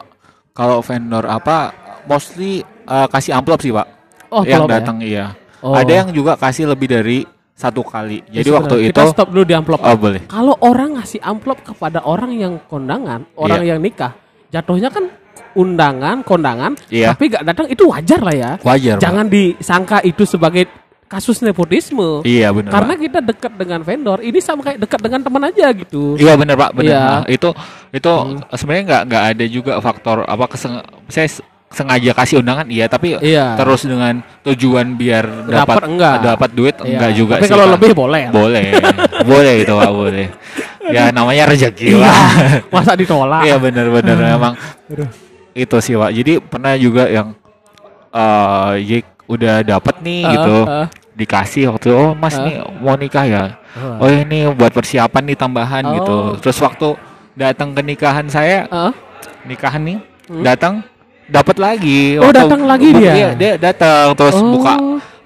kalau 0.52 0.80
vendor 0.80 1.24
apa 1.24 1.72
mostly 2.04 2.60
eh, 2.64 3.08
kasih 3.08 3.36
amplop 3.36 3.60
sih, 3.60 3.72
Pak. 3.72 3.88
Oh, 4.30 4.44
yang 4.46 4.68
ya? 4.68 4.80
datang 4.80 4.98
iya. 5.00 5.34
Oh. 5.60 5.76
Ada 5.76 6.06
yang 6.06 6.10
juga 6.12 6.36
kasih 6.36 6.72
lebih 6.72 6.88
dari 6.88 7.24
satu 7.52 7.84
kali. 7.84 8.24
Jadi 8.32 8.48
Ya, 8.48 8.56
waktu 8.56 8.76
sebentar. 8.80 8.88
itu 8.88 9.00
kita 9.04 9.12
stop 9.12 9.28
dulu 9.30 9.44
di 9.44 9.52
amplop. 9.52 9.80
Oh, 9.84 9.98
boleh. 10.00 10.22
Kalau 10.32 10.56
orang 10.64 10.96
ngasih 10.96 11.20
amplop 11.20 11.60
kepada 11.60 12.00
orang 12.04 12.32
yang 12.32 12.56
kondangan, 12.66 13.28
orang 13.36 13.68
Iya. 13.68 13.76
yang 13.76 13.80
nikah, 13.84 14.16
jatuhnya 14.48 14.88
kan 14.88 15.12
undangan, 15.54 16.22
kondangan, 16.22 16.74
Iya. 16.88 17.12
tapi 17.12 17.30
gak 17.30 17.44
datang 17.44 17.68
itu 17.68 17.84
wajar 17.86 18.20
lah 18.20 18.34
ya. 18.34 18.52
Wajar, 18.60 18.96
Pak. 18.96 19.02
Jangan 19.02 19.26
disangka 19.28 19.98
itu 20.02 20.24
sebagai 20.24 20.66
kasus 21.06 21.42
nepotisme. 21.42 22.22
Iya, 22.22 22.50
benar. 22.50 22.70
Karena 22.72 22.94
Pak. 22.94 23.02
kita 23.02 23.20
dekat 23.20 23.54
dengan 23.56 23.80
vendor, 23.82 24.20
ini 24.20 24.38
sama 24.38 24.62
kayak 24.62 24.78
dekat 24.80 25.00
dengan 25.00 25.22
teman 25.22 25.42
aja 25.44 25.68
gitu. 25.72 26.14
Iya 26.16 26.34
benar 26.34 26.56
Pak, 26.56 26.72
benar. 26.72 26.86
Iya. 26.86 27.02
Nah, 27.02 27.24
itu 27.28 27.50
itu 27.90 28.12
sebenarnya 28.52 28.84
nggak 28.86 29.02
nggak 29.06 29.24
ada 29.28 29.46
juga 29.46 29.74
faktor 29.80 30.22
apa 30.24 30.46
keseng 30.48 30.78
saya 31.06 31.26
sengaja 31.70 32.14
kasih 32.16 32.42
undangan 32.42 32.66
iya 32.66 32.86
tapi 32.86 33.14
Iya. 33.16 33.54
terus 33.54 33.86
dengan 33.86 34.26
tujuan 34.42 34.98
biar 34.98 35.46
Dapat 35.46 35.54
dapat 35.70 35.84
enggak? 35.86 36.16
dapat 36.24 36.50
duit 36.52 36.76
Iya. 36.76 36.86
enggak 36.88 37.12
juga 37.14 37.34
Tapi 37.38 37.46
sih 37.46 37.52
kalau 37.52 37.66
Pak. 37.68 37.74
lebih 37.78 37.92
boleh. 37.94 38.24
boleh 38.30 38.64
boleh 39.30 39.54
itu 39.62 39.74
pak 39.76 39.92
boleh 39.92 40.26
ya 40.90 41.14
namanya 41.14 41.46
rezeki 41.46 41.94
Iya. 41.94 42.02
lah 42.02 42.30
Masa 42.74 42.98
ditolak? 42.98 43.46
iya 43.46 43.56
benar-benar 43.58 44.18
emang 44.18 44.54
Aduh. 44.90 45.29
Itu 45.60 45.78
sih 45.80 45.94
pak 45.94 46.12
jadi 46.14 46.34
pernah 46.40 46.74
juga 46.76 47.04
yang 47.06 47.36
eh 48.10 48.72
Jake 48.82 49.10
udah 49.26 49.62
dapat 49.62 49.96
nih 50.00 50.22
Ah, 50.22 50.32
gitu 50.34 50.56
ah. 50.66 50.88
dikasih 51.14 51.70
waktu 51.70 51.90
oh 51.92 52.12
mas 52.14 52.34
Ah. 52.34 52.42
nih 52.42 52.56
mau 52.80 52.96
nikah 52.96 53.26
ya 53.26 53.44
Ah. 53.72 54.02
oh 54.02 54.10
ini 54.10 54.50
buat 54.52 54.72
persiapan 54.72 55.24
nih 55.26 55.38
tambahan 55.38 55.84
Oh. 55.84 55.94
gitu 55.94 56.16
terus 56.42 56.58
waktu 56.58 56.98
datang 57.36 57.72
ke 57.72 57.82
nikahan 57.82 58.26
saya 58.26 58.66
Ah, 58.68 58.92
nikahan 59.44 59.82
nih 59.82 59.98
Hmm. 60.26 60.42
datang 60.42 60.74
dapat 61.26 61.58
lagi 61.58 62.18
Oh, 62.18 62.30
datang 62.30 62.66
lagi 62.66 62.90
dia? 62.90 63.14
iya 63.14 63.30
dia 63.34 63.54
datang 63.56 64.14
terus 64.14 64.34
Oh. 64.36 64.50
buka 64.52 64.74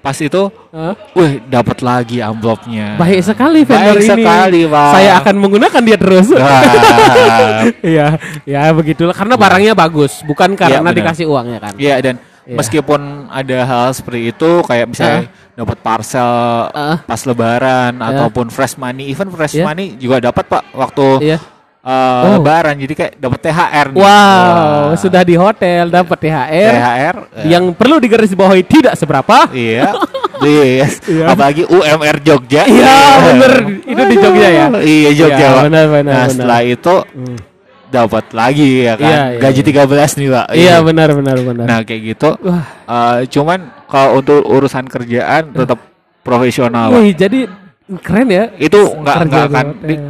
pas 0.04 0.12
itu 0.14 0.42
ah. 0.68 0.92
wih 1.16 1.40
dapat 1.48 1.80
lagi 1.80 2.20
amplopnya 2.20 3.00
Baik 3.00 3.24
sekali 3.24 3.64
vendor 3.64 3.96
Baik 3.96 4.04
ini. 4.04 4.10
sekali, 4.12 4.60
Pak. 4.68 4.90
Saya 4.92 5.10
akan 5.18 5.34
menggunakan 5.40 5.80
dia 5.80 5.96
terus. 5.96 6.28
Wah. 6.28 6.60
Iya, 7.80 8.20
ya 8.44 8.68
begitulah 8.70 9.16
karena 9.16 9.34
barangnya 9.34 9.72
bagus, 9.72 10.20
bukan 10.22 10.52
karena 10.52 10.84
benar. 10.84 10.92
dikasih 10.92 11.24
uangnya 11.24 11.58
kan. 11.58 11.72
Iya 11.80 11.96
dan 12.00 12.14
Iya. 12.44 12.60
meskipun 12.60 13.00
ada 13.32 13.58
hal 13.64 13.86
seperti 13.96 14.28
itu 14.28 14.50
kayak 14.60 14.92
misalnya 14.92 15.32
dapat 15.56 15.80
parcel 15.80 16.28
Ah. 16.68 17.00
pas 17.00 17.24
lebaran 17.24 17.96
ataupun 17.96 18.52
fresh 18.52 18.76
money, 18.76 19.08
even 19.08 19.32
fresh 19.32 19.56
Iya. 19.56 19.64
money 19.64 19.96
juga 19.96 20.20
dapat 20.20 20.44
Pak 20.44 20.76
waktu 20.76 21.06
Iya. 21.24 21.38
Eh, 21.84 21.92
Oh. 22.24 22.40
lebaran 22.40 22.74
jadi 22.74 22.94
kayak 22.96 23.12
dapat 23.18 23.38
THR 23.40 23.86
nih. 23.92 24.00
Wow, 24.00 24.08
Wah. 24.08 24.96
sudah 24.96 25.20
di 25.20 25.34
hotel 25.34 25.84
dapat 25.86 26.16
THR, 26.18 26.72
THR 26.72 27.16
eh, 27.36 27.44
yang 27.46 27.64
perlu 27.70 28.00
digarisbawahi 28.00 28.64
tidak 28.64 28.94
seberapa. 28.94 29.48
Iya. 29.50 29.92
Yes. 30.44 31.00
Iya. 31.06 31.32
Apalagi 31.32 31.64
UMR 31.64 32.20
Jogja. 32.20 32.66
Iya, 32.66 32.96
bener. 33.22 33.52
Itu 33.80 34.02
di 34.02 34.16
Jogja 34.18 34.48
ya? 34.50 34.66
Iya, 34.76 35.10
Jogja, 35.14 35.40
Iya, 35.40 35.48
Pak. 35.48 35.62
benar, 35.64 35.84
benar, 35.86 36.04
Nah, 36.04 36.20
benar. 36.20 36.28
setelah 36.28 36.60
itu 36.60 36.94
Hmm. 37.06 37.38
dapat 37.86 38.24
lagi 38.34 38.70
ya 38.82 38.94
kan. 38.98 39.08
Iya, 39.08 39.22
iya, 39.30 39.40
Gaji 39.40 39.60
iya. 39.62 39.68
13 39.70 40.10
nih, 40.12 40.28
Pak. 40.28 40.46
Iya, 40.52 40.74
benar 40.82 41.08
benar 41.14 41.36
benar. 41.38 41.64
Nah, 41.64 41.78
kayak 41.80 42.02
gitu. 42.06 42.30
Wah, 42.42 42.66
Eh, 42.84 43.18
cuman 43.30 43.58
kalau 43.86 44.20
untuk 44.20 44.42
urusan 44.42 44.84
kerjaan 44.84 45.54
tetap 45.54 45.80
profesional. 46.20 46.92
Wih, 46.92 47.14
jadi 47.14 47.48
keren 48.00 48.28
ya. 48.28 48.44
Itu 48.58 48.80
nggak 48.92 49.16
nggak 49.24 49.44
akan 49.48 49.66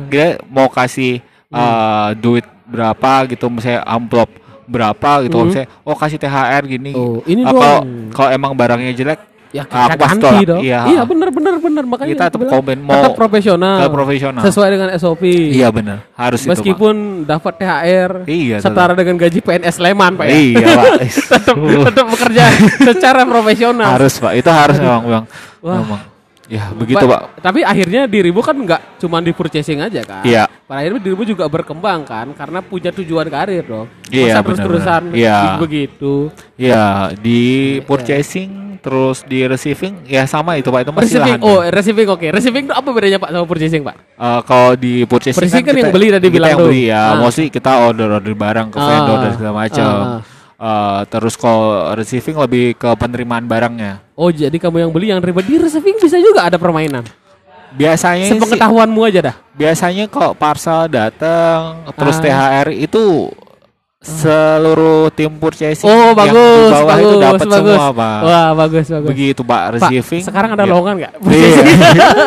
dia 0.08 0.28
mau 0.46 0.66
kasih 0.66 1.22
eh, 1.54 2.08
duit 2.18 2.44
berapa 2.64 3.12
gitu 3.26 3.46
misalnya 3.46 3.80
amplop 3.84 4.28
berapa 4.64 5.10
gitu 5.22 5.36
Hmm. 5.36 5.46
misalnya 5.46 5.68
oh 5.82 5.94
kasih 5.94 6.18
THR 6.18 6.62
gini. 6.64 6.92
Oh, 6.92 7.20
ini 7.24 7.44
kalau 7.44 7.84
dong. 7.84 8.10
kalau 8.10 8.30
emang 8.32 8.52
barangnya 8.52 8.92
jelek 8.92 9.20
Ya 9.54 9.62
Ah, 9.70 9.86
aku 9.86 10.02
pasti 10.02 10.18
tolak. 10.18 10.42
dong. 10.50 10.60
Iya. 10.66 10.80
Iya, 10.90 11.02
benar 11.06 11.30
benar 11.30 11.54
benar 11.62 11.84
makanya 11.86 12.10
kita 12.10 12.24
tetap 12.26 12.42
komen 12.42 12.74
mau 12.82 12.90
tetap 12.98 13.14
profesional. 13.14 13.78
ke 13.78 13.86
profesional. 13.86 14.42
Sesuai 14.42 14.68
dengan 14.74 14.88
SOP. 14.98 15.22
Iya 15.30 15.70
benar, 15.70 16.10
harus 16.18 16.42
itu. 16.42 16.50
Meskipun 16.50 17.22
dapat 17.22 17.62
THR 17.62 18.26
Iya, 18.26 18.58
setara 18.58 18.98
dengan 18.98 19.14
gaji 19.14 19.38
PNS 19.38 19.78
Sleman, 19.78 20.18
Pak 20.18 20.26
ya. 20.26 20.34
Iya, 20.34 20.66
Pak. 20.74 20.86
tetap 21.38 21.54
tetap 21.54 22.06
bekerja 22.10 22.42
secara 22.82 23.22
profesional. 23.22 23.94
harus, 23.94 24.18
Pak. 24.18 24.32
Itu 24.34 24.50
harus 24.50 24.74
memang, 24.74 25.02
memang. 25.06 25.24
Wah. 25.62 25.78
memang. 25.78 26.00
Ya, 26.46 26.68
begitu, 26.70 27.00
Pak. 27.00 27.40
Tapi 27.40 27.60
akhirnya 27.60 28.04
dirimu 28.04 28.38
kan 28.38 28.52
nggak 28.54 29.00
cuma 29.00 29.16
di 29.18 29.32
purchasing 29.32 29.80
aja 29.80 30.00
kan. 30.00 30.20
Iya. 30.22 30.44
Pada 30.64 30.80
akhirnya 30.80 31.00
dirimu 31.00 31.24
juga 31.24 31.44
berkembang 31.46 32.04
kan 32.04 32.32
karena 32.32 32.60
punya 32.60 32.90
tujuan 32.90 33.24
karir 33.26 33.62
dong. 33.62 33.88
Iya, 34.08 34.34
Masa 34.34 34.40
terus-terusan. 34.42 35.02
Iya. 35.10 35.56
begitu. 35.56 36.28
Ya, 36.54 37.10
di 37.14 37.42
purchasing 37.82 38.62
terus 38.78 39.24
di 39.24 39.40
receiving 39.40 40.04
ya 40.04 40.24
sama 40.24 40.54
itu, 40.54 40.68
Pak. 40.68 40.84
Itu 40.84 40.92
masih 40.92 41.16
Receiving, 41.16 41.40
lahan. 41.40 41.48
oh 41.48 41.60
receiving 41.64 42.08
oke. 42.10 42.26
Receiving 42.28 42.64
itu 42.68 42.74
apa 42.76 42.88
bedanya 42.90 43.16
Pak 43.16 43.30
sama 43.32 43.44
purchasing 43.48 43.80
Pak? 43.80 43.96
Eh, 43.96 44.40
kalau 44.44 44.72
di 44.74 44.92
purchasing, 45.04 45.40
Purchasing 45.40 45.64
kan 45.64 45.72
kita- 45.72 45.80
yang 45.80 45.92
beli 45.92 46.06
tadi 46.10 46.26
kita 46.26 46.34
bilang 46.36 46.50
yang 46.52 46.60
tuh. 46.60 46.68
beli 46.68 46.82
ya. 46.92 47.00
Ah. 47.02 47.16
Mostly 47.16 47.48
kita 47.48 47.70
order-order 47.80 48.34
barang 48.34 48.68
ke 48.68 48.76
Ah. 48.76 48.84
vendor 48.84 49.16
dan 49.18 49.30
segala 49.32 49.54
macam. 49.56 49.88
Ah. 49.88 50.20
Eh, 50.54 51.00
terus 51.10 51.34
kalau 51.34 51.92
receiving 51.92 52.38
lebih 52.38 52.78
ke 52.78 52.86
penerimaan 52.94 53.44
barangnya. 53.44 53.98
Oh 54.14 54.30
jadi 54.30 54.54
kamu 54.54 54.86
yang 54.86 54.92
beli 54.94 55.10
yang 55.10 55.18
ribet 55.18 55.44
di 55.44 55.58
receiving 55.58 55.98
bisa 55.98 56.14
juga 56.16 56.46
ada 56.46 56.56
permainan. 56.56 57.02
Biasanya 57.74 58.30
Sepengetahuanmu 58.30 59.02
aja 59.02 59.20
dah. 59.20 59.36
biasanya 59.50 60.06
kok 60.06 60.38
parcel 60.38 60.86
datang 60.86 61.82
terus 61.98 62.18
Ah. 62.18 62.22
THR 62.22 62.68
itu 62.70 63.34
seluruh 64.04 65.08
tim 65.10 65.32
purchasing 65.32 65.82
Oh 65.82 66.12
yang 66.12 66.14
bagus, 66.14 66.36
di 66.62 66.70
bawah 66.70 66.84
bagus, 66.86 67.00
itu 67.02 67.16
dapat 67.18 67.40
bagus. 67.42 67.56
semua 67.74 67.88
pak 67.90 68.18
Wah 68.20 68.48
bagus 68.54 68.84
bagus. 68.86 69.08
begitu 69.08 69.40
pak 69.40 69.52
Pak, 69.54 69.72
receiving 69.74 70.22
sekarang 70.22 70.50
ada 70.52 70.62
ya. 70.62 70.68
lowongan 70.68 70.94
nggak? 70.98 71.12
Iya. 71.24 71.62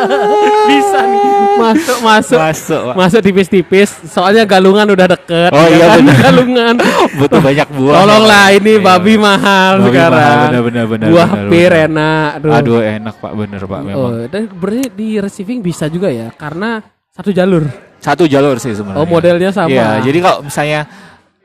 bisa 0.68 1.00
nih 1.06 1.26
masuk 1.58 1.98
masuk 2.02 2.38
masuk 2.40 2.82
pak 2.84 2.96
masuk 2.96 3.20
tipis-tipis. 3.20 3.90
Soalnya 4.06 4.44
galungan 4.44 4.86
udah 4.88 5.08
deket. 5.10 5.50
Oh, 5.50 5.64
ya 5.64 5.70
iya, 5.72 5.86
kan? 5.88 5.98
benar. 6.00 6.18
galungan. 6.26 6.76
butuh 7.16 7.40
banyak 7.40 7.68
buah 7.72 7.96
Tolonglah 7.98 8.46
ini 8.52 8.74
Iya. 8.74 8.84
babi 8.84 9.14
mahal 9.16 9.74
Babi 9.80 9.90
sekarang. 9.90 10.14
mahal, 10.14 10.38
benar, 10.44 10.62
benar, 10.64 10.86
benar, 10.88 11.08
Buah 11.10 11.30
pir 11.48 11.72
enak. 11.74 12.30
Aduh. 12.38 12.52
aduh 12.52 12.80
enak 12.82 13.16
pak 13.16 13.32
bener 13.34 13.62
pak 13.64 13.80
memang 13.82 13.98
Oh, 13.98 14.14
dan 14.28 14.42
berarti 14.50 14.90
di 14.92 15.10
receiving 15.18 15.60
bisa 15.60 15.86
juga 15.88 16.08
ya 16.08 16.30
karena 16.32 16.82
satu 17.10 17.30
jalur. 17.30 17.66
satu 17.98 18.24
jalur 18.24 18.56
sih 18.58 18.72
sebenarnya 18.72 19.00
Oh, 19.00 19.08
modelnya 19.08 19.50
sama. 19.50 19.68
Iya, 19.68 19.98
jadi 20.00 20.20
kalau 20.22 20.40
misalnya 20.44 20.86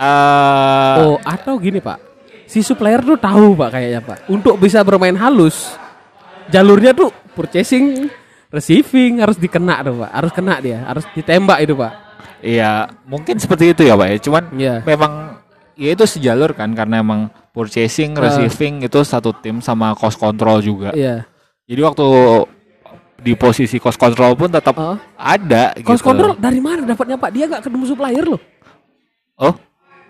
eh 0.02 0.94
Oh, 1.06 1.16
atau 1.22 1.54
gini 1.56 1.78
Pak. 1.78 1.98
Si 2.44 2.60
supplier 2.60 3.00
tuh 3.00 3.16
tahu 3.16 3.54
Pak 3.54 3.70
kayaknya 3.70 4.00
Pak. 4.02 4.18
Untuk 4.28 4.58
bisa 4.58 4.82
bermain 4.82 5.14
halus, 5.14 5.78
jalurnya 6.50 6.92
tuh 6.92 7.08
purchasing, 7.32 8.10
receiving 8.50 9.22
harus 9.22 9.38
dikena 9.38 9.80
tuh 9.80 10.02
Pak. 10.04 10.10
Harus 10.10 10.32
kena 10.34 10.58
dia, 10.58 10.84
harus 10.84 11.06
ditembak 11.14 11.62
itu 11.62 11.72
Pak. 11.72 11.92
Iya, 12.42 12.90
mungkin 13.06 13.38
seperti 13.38 13.70
itu 13.70 13.86
ya, 13.86 13.94
Pak 13.94 14.06
ya. 14.10 14.16
Cuman 14.18 14.42
Iya. 14.58 14.74
memang 14.82 15.12
ya 15.78 15.94
itu 15.94 16.04
sejalur 16.04 16.50
kan 16.52 16.74
karena 16.74 16.98
emang 17.00 17.30
purchasing, 17.54 18.18
Ah. 18.18 18.26
receiving 18.28 18.82
itu 18.82 19.00
satu 19.06 19.30
tim 19.32 19.62
sama 19.62 19.94
cost 19.94 20.18
control 20.18 20.58
juga. 20.60 20.90
Iya. 20.92 21.24
Jadi 21.64 21.80
waktu 21.80 22.06
di 23.22 23.38
posisi 23.38 23.78
cost 23.78 23.96
control 23.96 24.34
pun 24.34 24.50
tetap 24.50 24.74
Oh. 24.74 24.98
ada 25.14 25.70
Cost 25.86 26.02
gitu. 26.02 26.10
control 26.10 26.34
dari 26.36 26.58
mana 26.58 26.82
dapatnya 26.82 27.14
Pak? 27.16 27.30
Dia 27.30 27.44
nggak 27.46 27.62
ketemu 27.64 27.84
supplier 27.86 28.26
loh. 28.26 28.42
Oh, 29.38 29.54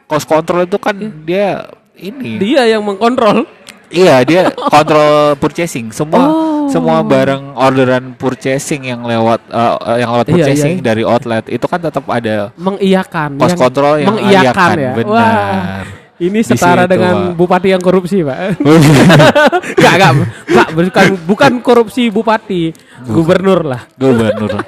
cost 0.04 0.26
control 0.26 0.64
itu 0.64 0.76
kan 0.76 0.94
Iya. 0.94 1.10
dia 1.22 1.48
ini. 1.94 2.36
Dia 2.36 2.62
yang 2.68 2.82
mengkontrol. 2.82 3.44
Iya, 3.88 4.24
dia 4.24 4.42
kontrol 4.48 5.36
purchasing. 5.36 5.92
Semua 5.92 6.24
Oh. 6.24 6.64
semua 6.64 7.04
barang 7.04 7.52
orderan 7.52 8.16
purchasing 8.16 8.88
yang 8.88 9.04
lewat 9.04 9.44
eh, 9.44 9.72
yang 10.00 10.10
lewat 10.10 10.26
Iya, 10.26 10.34
purchasing 10.34 10.74
iya. 10.80 10.84
dari 10.84 11.02
outlet 11.04 11.44
itu 11.46 11.66
kan 11.68 11.76
tetap 11.76 12.04
ada 12.06 12.48
Mengiyakan. 12.56 13.36
cost 13.36 13.58
control 13.58 14.00
yang 14.00 14.16
mengiyakan 14.16 14.68
ya. 14.74 14.92
benar. 14.96 15.12
Wah, 15.12 15.84
ini 16.16 16.40
setara 16.40 16.86
situ, 16.86 16.92
dengan 16.96 17.14
Pak. 17.28 17.36
bupati 17.36 17.68
yang 17.68 17.82
korupsi 17.82 18.24
Pak. 18.24 18.38
Enggak, 19.76 19.92
enggak, 19.92 20.12
enggak, 20.48 20.68
bukan 20.72 21.06
bukan 21.28 21.52
korupsi 21.60 22.08
bupati, 22.08 22.72
gubernur 23.04 23.60
lah. 23.66 23.82
Gubernur. 23.94 24.62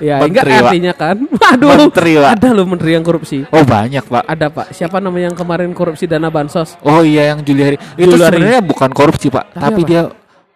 Ya, 0.00 0.16
Menteri, 0.16 0.48
enggak 0.48 0.64
artinya 0.66 0.92
kan. 0.92 1.16
Aduh. 1.52 1.68
Menteri, 1.86 2.12
Pak. 2.16 2.30
Ada 2.34 2.48
loh 2.50 2.66
menteri 2.66 2.90
yang 2.96 3.04
korupsi. 3.04 3.44
Oh 3.46 3.62
banyak 3.62 4.00
pak. 4.02 4.24
Ada 4.24 4.46
Pak. 4.48 4.66
Siapa 4.72 4.96
namanya 4.96 5.28
yang 5.28 5.36
kemarin 5.36 5.70
korupsi 5.70 6.04
dana 6.04 6.26
bansos? 6.26 6.74
Oh 6.80 7.00
iya 7.00 7.30
yang 7.30 7.40
Juliari. 7.40 7.76
Itu 7.94 8.10
Juliari. 8.10 8.40
sebenarnya 8.40 8.60
bukan 8.62 8.90
korupsi 8.90 9.28
pak, 9.28 9.52
Tapi 9.52 9.60
tapi, 9.60 9.80
apa? 9.80 9.88
dia 9.88 10.02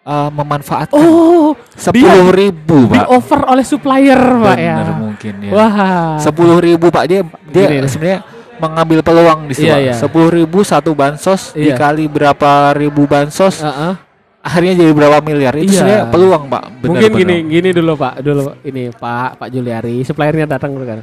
uh, 0.03 0.29
memanfaatkan 0.29 0.97
Oh, 0.97 1.53
sepuluh 1.71 2.29
ribu 2.31 2.89
di 2.89 2.97
pak. 2.97 3.05
over 3.07 3.39
oleh 3.47 3.61
supplier 3.61 4.17
Pak 4.17 4.57
ya. 4.57 4.75
Benar 4.81 4.95
mungkin 4.97 5.33
ya. 5.39 5.51
Wah. 5.53 6.17
Sepuluh 6.17 6.57
ribu 6.57 6.89
pak 6.89 7.05
dia 7.05 7.21
dia 7.45 7.65
Gini. 7.69 7.85
sebenarnya 7.85 8.19
mengambil 8.55 8.99
peluang 9.03 9.39
di 9.45 9.53
situ. 9.53 9.67
Iya, 9.67 9.77
iya. 9.81 9.93
Sepuluh 9.93 10.31
ribu 10.31 10.63
satu 10.63 10.91
bansos 10.91 11.53
Iya. 11.53 11.75
dikali 11.75 12.07
berapa 12.07 12.73
ribu 12.73 13.05
bansos 13.05 13.61
Heeh. 13.61 13.93
Akhirnya 14.45 14.73
jadi 14.77 14.91
berapa 14.93 15.17
miliar. 15.19 15.53
Itu 15.57 15.73
Iya. 15.73 16.05
peluang 16.05 16.45
pak. 16.45 16.63
Benar, 16.77 16.89
Mungkin 16.93 17.09
benar. 17.09 17.19
gini, 17.19 17.35
gini 17.49 17.69
dulu 17.73 17.91
Pak, 17.97 18.13
dulu 18.21 18.43
ini 18.61 18.83
Pak, 18.93 19.41
Pak 19.41 19.49
Juliari, 19.49 20.05
suppliernya 20.05 20.45
datang 20.45 20.77
dulu 20.77 20.85
kan. 20.85 21.01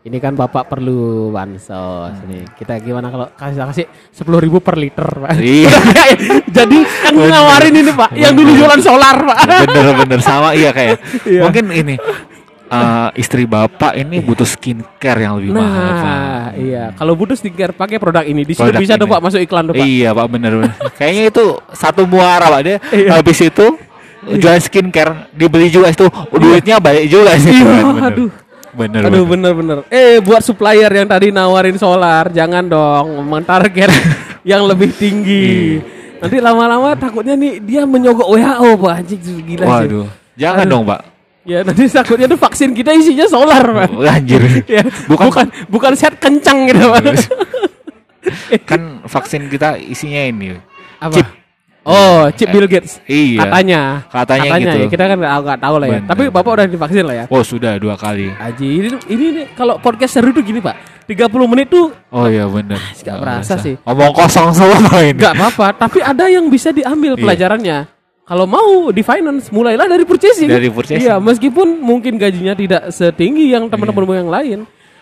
Ini 0.00 0.16
kan 0.16 0.32
Bapak 0.32 0.64
perlu 0.66 1.28
bansos 1.28 2.16
nih. 2.24 2.48
Kita 2.56 2.80
gimana 2.80 3.12
kalau 3.12 3.28
kasih 3.30 3.60
kasih 3.62 3.84
sepuluh 4.08 4.40
ribu 4.40 4.56
per 4.58 4.74
liter, 4.74 5.04
Pak? 5.04 5.36
Iya. 5.36 5.68
Jadi 6.56 6.78
Bener. 7.12 7.28
nawarin 7.28 7.74
ini 7.76 7.92
Pak, 7.92 8.10
yang 8.16 8.32
dulu 8.32 8.48
Bener. 8.48 8.58
jualan 8.64 8.80
solar, 8.80 9.16
Pak. 9.20 9.38
Bener-bener 9.68 10.20
sama 10.20 10.56
iya 10.56 10.72
kayak. 10.72 10.98
Iya. 11.28 11.40
Mungkin 11.44 11.64
ini 11.70 11.94
uh, 12.70 13.10
istri 13.18 13.44
bapak 13.44 13.98
ini 13.98 14.22
butuh 14.22 14.46
skincare 14.46 15.20
yang 15.26 15.42
lebih 15.42 15.58
mahal 15.58 15.84
pak. 15.90 16.02
Nah, 16.06 16.48
iya. 16.56 16.84
Kalau 16.94 17.12
butuh 17.18 17.34
skincare 17.34 17.74
pakai 17.74 17.98
produk 17.98 18.24
ini. 18.24 18.46
Di 18.46 18.54
Produk 18.54 18.80
bisa 18.80 18.94
ini. 18.94 19.10
Pak 19.10 19.20
masuk 19.20 19.40
iklan 19.42 19.64
tuh 19.68 19.74
Pak. 19.74 19.84
Iya 19.84 20.08
pak 20.14 20.26
bener, 20.30 20.52
bener. 20.62 20.72
Kayaknya 20.98 21.24
itu 21.34 21.44
satu 21.74 22.02
muara 22.06 22.46
pak 22.46 22.60
dia. 22.62 22.76
Iya. 22.94 23.10
Habis 23.18 23.38
itu 23.42 23.66
jual 24.20 24.56
skincare 24.62 25.32
dibeli 25.34 25.72
juga 25.72 25.90
itu 25.90 26.06
duitnya 26.30 26.78
balik 26.78 27.10
juga 27.10 27.34
sih. 27.36 27.50
Iya, 27.50 27.82
bener. 27.84 28.04
aduh. 28.14 28.30
Bener, 28.70 29.02
Aduh 29.02 29.26
bener. 29.26 29.50
bener-bener. 29.50 29.78
Eh 29.90 30.22
buat 30.22 30.46
supplier 30.46 30.86
yang 30.94 31.10
tadi 31.10 31.34
nawarin 31.34 31.74
solar, 31.74 32.30
jangan 32.30 32.62
dong 32.70 33.18
mentarget 33.26 33.90
yang 34.50 34.62
lebih 34.62 34.94
tinggi. 34.94 35.82
Nanti 36.22 36.38
lama-lama 36.38 36.94
takutnya 36.94 37.34
nih 37.34 37.58
dia 37.58 37.82
menyogok 37.82 38.30
WHO 38.30 38.78
Pak 38.78 38.92
anjing 38.94 39.20
gila 39.42 39.64
sih. 39.66 39.74
Waduh. 39.74 40.06
Jangan 40.38 40.64
Aduh. 40.64 40.70
dong, 40.70 40.84
Pak. 40.86 41.00
Ya 41.42 41.64
nanti 41.64 41.88
takutnya 41.88 42.28
tuh 42.28 42.36
vaksin 42.36 42.76
kita 42.76 42.92
isinya 42.92 43.24
solar 43.24 43.64
Pak. 43.64 43.88
Anjir. 43.96 44.42
Ya, 44.68 44.84
Bukan- 45.08 45.26
bukan 45.26 45.46
bukan 45.68 45.92
set 45.96 46.14
kencang 46.16 46.68
gitu 46.68 46.84
Pak. 46.86 47.00
kan 48.68 48.80
vaksin 49.08 49.48
kita 49.48 49.80
isinya 49.80 50.22
ini. 50.22 50.56
Apa? 51.00 51.16
Chip. 51.16 51.28
Oh, 51.80 52.28
chip 52.36 52.52
Bill 52.52 52.68
Gates. 52.68 53.00
Iya. 53.08 53.48
Katanya. 53.48 53.80
Katanya 54.12 54.50
gitu. 54.60 54.78
ya. 54.78 54.88
Kita 54.92 55.04
kan 55.08 55.16
nggak 55.16 55.32
nggak 55.40 55.58
tahu 55.58 55.74
lah 55.80 55.86
ya. 55.88 55.92
Bener. 55.96 56.08
Tapi 56.12 56.22
Bapak 56.28 56.50
udah 56.52 56.66
divaksin 56.68 57.04
lah 57.08 57.16
ya. 57.16 57.24
Oh, 57.32 57.40
sudah 57.40 57.80
dua 57.80 57.96
kali. 57.96 58.28
Aji, 58.36 58.68
ini, 58.76 58.88
ini 59.08 59.24
nih, 59.32 59.46
kalau 59.56 59.80
podcast 59.80 60.20
seru 60.20 60.28
tuh 60.30 60.44
gini 60.44 60.60
Pak 60.60 60.76
30 61.08 61.26
menit 61.50 61.66
tuh 61.66 61.90
Oh 62.14 62.30
iya 62.30 62.46
bener 62.46 62.78
nggak 62.78 63.16
berasa 63.18 63.58
sih. 63.58 63.74
Omong 63.82 64.14
kosong 64.14 64.54
semua 64.54 64.94
ini 65.02 65.18
nggak 65.18 65.34
apa-apa 65.34 65.74
Tapi 65.74 65.98
ada 65.98 66.30
yang 66.30 66.46
bisa 66.46 66.70
diambil 66.70 67.18
Iya. 67.18 67.22
pelajarannya 67.26 67.78
Kalau 68.30 68.46
mau 68.46 68.94
di 68.94 69.02
finance 69.02 69.50
Mulailah 69.50 69.90
dari 69.90 70.06
purchasing. 70.06 70.46
Dari 70.46 70.70
purchasing. 70.70 71.02
Iya 71.02 71.18
meskipun 71.18 71.82
mungkin 71.82 72.14
gajinya 72.14 72.54
tidak 72.54 72.94
setinggi 72.94 73.50
Yang 73.50 73.74
teman-temanmu 73.74 74.14
yang 74.14 74.30
lain. 74.30 74.58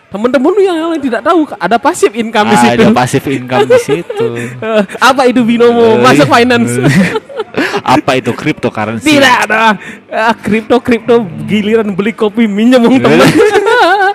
Teman-temanmu 0.09 0.57
yang 0.57 0.89
lain 0.89 0.97
tidak 0.97 1.21
tahu 1.21 1.45
Ada 1.53 1.77
passive 1.77 2.17
income 2.17 2.49
di 2.49 2.57
Ah, 2.57 2.61
situ. 2.65 2.81
Ada 2.81 2.85
pasif 2.89 3.23
income 3.29 3.67
di 3.69 3.79
situ. 3.79 4.27
Eh, 4.57 4.81
Apa 5.13 5.29
itu 5.29 5.45
binomo? 5.45 5.93
Eh, 5.93 6.01
Masuk 6.01 6.25
iya. 6.25 6.33
finance. 6.41 6.71
Apa 7.95 8.17
itu 8.17 8.33
cryptocurrency? 8.33 9.05
Tidak 9.05 9.35
ada. 9.45 9.77
Ah, 10.09 10.33
Kripto 10.33 10.81
kripto 10.81 11.21
giliran 11.45 11.93
beli 11.93 12.17
kopi 12.17 12.49
minjem 12.49 12.81
Iya. 12.81 12.97
sama 12.97 12.97
temen. 13.05 13.29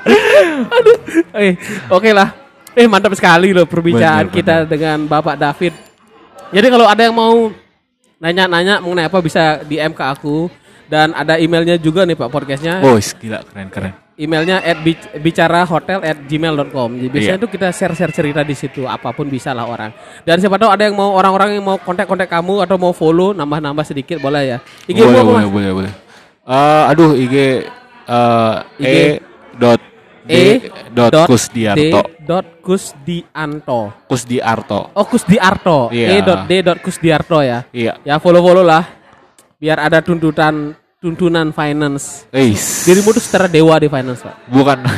Aduh. 0.75 0.97
Eh, 1.39 1.55
Oke 1.89 2.11
lah 2.11 2.35
Eh 2.75 2.91
mantap 2.91 3.15
sekali 3.15 3.55
loh 3.55 3.71
perbincangan 3.71 4.27
Bener, 4.27 4.35
kita 4.35 4.55
dengan 4.67 5.07
Bapak 5.07 5.39
David. 5.39 5.79
Jadi 6.51 6.67
kalau 6.67 6.91
ada 6.91 7.07
yang 7.07 7.15
mau 7.15 7.55
Nanya-nanya 8.25 8.81
mengenai 8.81 9.05
apa 9.05 9.21
bisa 9.21 9.61
DM 9.63 9.93
ke 9.93 10.01
aku. 10.01 10.49
Dan 10.85 11.13
ada 11.13 11.37
emailnya 11.37 11.77
juga 11.77 12.05
nih 12.05 12.13
Pak 12.13 12.29
podcastnya. 12.29 12.81
Oh 12.81 12.97
gila 12.97 13.41
keren 13.45 13.69
keren. 13.69 13.93
Emailnya 14.15 14.63
at 14.63 14.79
bic- 14.79 15.11
bicarahotel 15.19 15.99
at 16.01 16.23
gmail.com 16.23 16.87
Jadi 16.95 17.09
biasanya 17.11 17.35
Iya. 17.35 17.43
tuh 17.43 17.51
kita 17.51 17.69
share-share 17.69 18.15
cerita 18.15 18.47
di 18.47 18.55
situ 18.55 18.87
Apa 18.87 19.11
pun 19.11 19.27
bisa 19.27 19.51
lah 19.51 19.67
orang. 19.67 19.91
Dan 20.23 20.39
siapa 20.39 20.55
tahu 20.55 20.71
ada 20.71 20.87
yang 20.87 20.95
mau 20.95 21.13
orang-orang 21.13 21.59
yang 21.59 21.67
mau 21.67 21.75
kontak-kontak 21.77 22.31
kamu 22.31 22.63
Atau 22.63 22.79
mau 22.79 22.95
follow 22.95 23.35
nambah-nambah 23.35 23.83
sedikit 23.83 24.23
boleh 24.23 24.55
ya. 24.55 24.59
IG 24.87 25.03
boleh, 25.03 25.19
boleh, 25.21 25.47
boleh, 25.51 25.71
boleh. 25.75 25.93
Eh, 26.47 26.83
aduh, 26.87 27.11
IG 27.13 27.35
eh 28.05 28.55
IG. 28.79 28.87
e 28.87 29.03
dot 29.57 29.81
E 30.25 30.73
dot 30.91 31.29
kusdiarto. 31.29 32.01
D 32.01 32.25
dot 32.25 32.47
Kusdianto. 32.65 33.93
Kusdiarto. 34.09 34.81
Oh 34.97 35.05
Kusdiarto. 35.05 35.93
Iya. 35.93 36.09
E 36.09 36.17
dot 36.25 36.41
D 36.49 36.53
dot 36.65 36.79
Kusdiarto 36.81 37.45
ya. 37.45 37.69
Iya. 37.69 38.01
Ya 38.01 38.17
follow 38.17 38.41
follow 38.41 38.65
lah. 38.65 38.89
Biar 39.61 39.85
ada 39.85 40.01
tuntutan 40.01 40.73
tuntunan 40.97 41.53
finance. 41.53 42.25
Eis. 42.33 42.89
Dirimu 42.89 43.13
tuh 43.13 43.21
secara 43.21 43.45
dewa 43.45 43.77
di 43.77 43.93
finance 43.93 44.25
pak. 44.25 44.37
Bukan. 44.49 44.79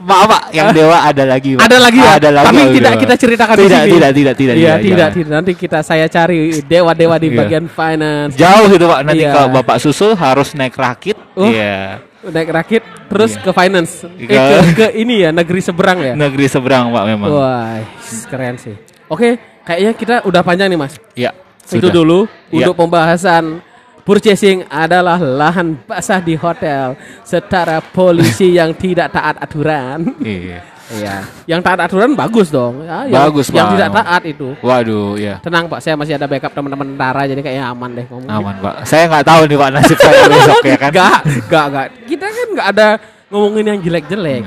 Maaf 0.00 0.26
Pak, 0.32 0.42
yang 0.56 0.72
dewa 0.72 0.96
ada 1.04 1.28
lagi. 1.28 1.60
Pak. 1.60 1.68
Ada 1.68 1.76
lagi 1.76 2.00
ya. 2.00 2.12
Ada 2.16 2.30
lagi. 2.32 2.46
Tapi 2.48 2.56
yang 2.56 2.72
tidak 2.72 2.92
dewa. 2.96 3.02
kita 3.04 3.14
ceritakan 3.20 3.54
di 3.54 3.60
tidak, 3.60 3.80
sini. 3.84 3.92
Tidak, 3.92 4.10
tidak, 4.16 4.34
tidak, 4.34 4.54
Iya 4.56 4.72
tidak 4.80 4.96
jangan. 4.96 5.12
tidak. 5.12 5.32
Nanti 5.36 5.52
kita 5.52 5.78
saya 5.84 6.06
cari 6.08 6.38
dewa 6.64 6.92
dewa 6.96 7.16
di 7.20 7.28
Iya. 7.28 7.38
bagian 7.44 7.66
finance. 7.68 8.32
Jauh 8.40 8.64
gitu 8.72 8.84
Pak. 8.88 9.00
Nanti 9.04 9.20
Iya. 9.20 9.32
kalau 9.36 9.48
Bapak 9.52 9.76
susul 9.76 10.16
harus 10.16 10.48
naik 10.56 10.74
rakit. 10.74 11.16
Oh. 11.36 11.44
Iya. 11.44 12.00
Naik 12.20 12.50
rakit 12.50 12.82
terus 13.08 13.32
Iya. 13.32 13.42
ke 13.42 13.50
finance. 13.50 13.92
Eh, 14.20 14.28
Ke- 14.28 14.74
ke, 14.74 14.86
ini 14.94 15.24
ya 15.24 15.30
negeri 15.30 15.60
seberang 15.60 15.98
ya. 15.98 16.12
Negeri 16.12 16.46
seberang 16.46 16.92
Pak 16.92 17.04
memang. 17.06 17.28
Wah 17.32 17.80
keren 18.28 18.60
sih. 18.60 18.76
Oke 19.06 19.40
kayaknya 19.64 19.92
kita 19.96 20.14
udah 20.24 20.42
panjang 20.44 20.68
nih 20.68 20.76
mas. 20.76 21.00
Iya. 21.14 21.32
Itu 21.64 21.86
sudah. 21.86 21.92
dulu 21.92 22.18
Iya. 22.50 22.66
untuk 22.66 22.74
pembahasan 22.76 23.64
purchasing 24.02 24.66
adalah 24.66 25.16
lahan 25.16 25.78
basah 25.80 26.18
di 26.18 26.34
hotel 26.34 26.92
setara 27.22 27.80
polisi 27.80 28.52
yang 28.58 28.74
tidak 28.74 29.10
taat 29.10 29.38
aturan. 29.38 30.12
Iya. 30.20 30.60
Iya, 30.90 31.22
yang 31.46 31.62
taat 31.62 31.78
aturan 31.86 32.18
bagus 32.18 32.50
dong. 32.50 32.82
Ya, 32.82 33.06
yang, 33.06 33.30
Bagus, 33.30 33.46
Yang 33.54 33.62
Pak. 33.62 33.72
tidak 33.78 33.90
taat 33.94 34.22
itu. 34.26 34.48
Waduh, 34.58 35.14
ya. 35.14 35.38
Tenang 35.38 35.70
Pak, 35.70 35.78
saya 35.78 35.94
masih 35.94 36.18
ada 36.18 36.26
backup 36.26 36.50
teman-teman 36.50 36.86
tentara 36.94 37.22
jadi 37.30 37.40
kayaknya 37.40 37.64
aman 37.70 37.90
deh 37.94 38.06
ngomong. 38.10 38.26
Aman 38.26 38.54
Pak. 38.58 38.74
Saya 38.90 39.06
nggak 39.06 39.24
tahu 39.26 39.40
nih 39.46 39.58
Pak 39.58 39.68
nasib 39.70 39.98
saya 40.02 40.22
besok 40.26 40.62
ya 40.66 40.76
kan. 40.76 40.90
Gak, 40.90 41.18
gak, 41.46 41.66
gak. 41.70 41.86
Kita 42.10 42.26
kan 42.26 42.46
nggak 42.58 42.68
ada 42.74 42.88
ngomongin 43.30 43.64
yang 43.70 43.78
jelek-jelek. 43.78 44.42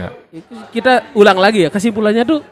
Kita 0.76 1.16
ulang 1.16 1.40
lagi 1.40 1.64
ya. 1.64 1.70
Kesimpulannya 1.72 2.24
tuh 2.28 2.44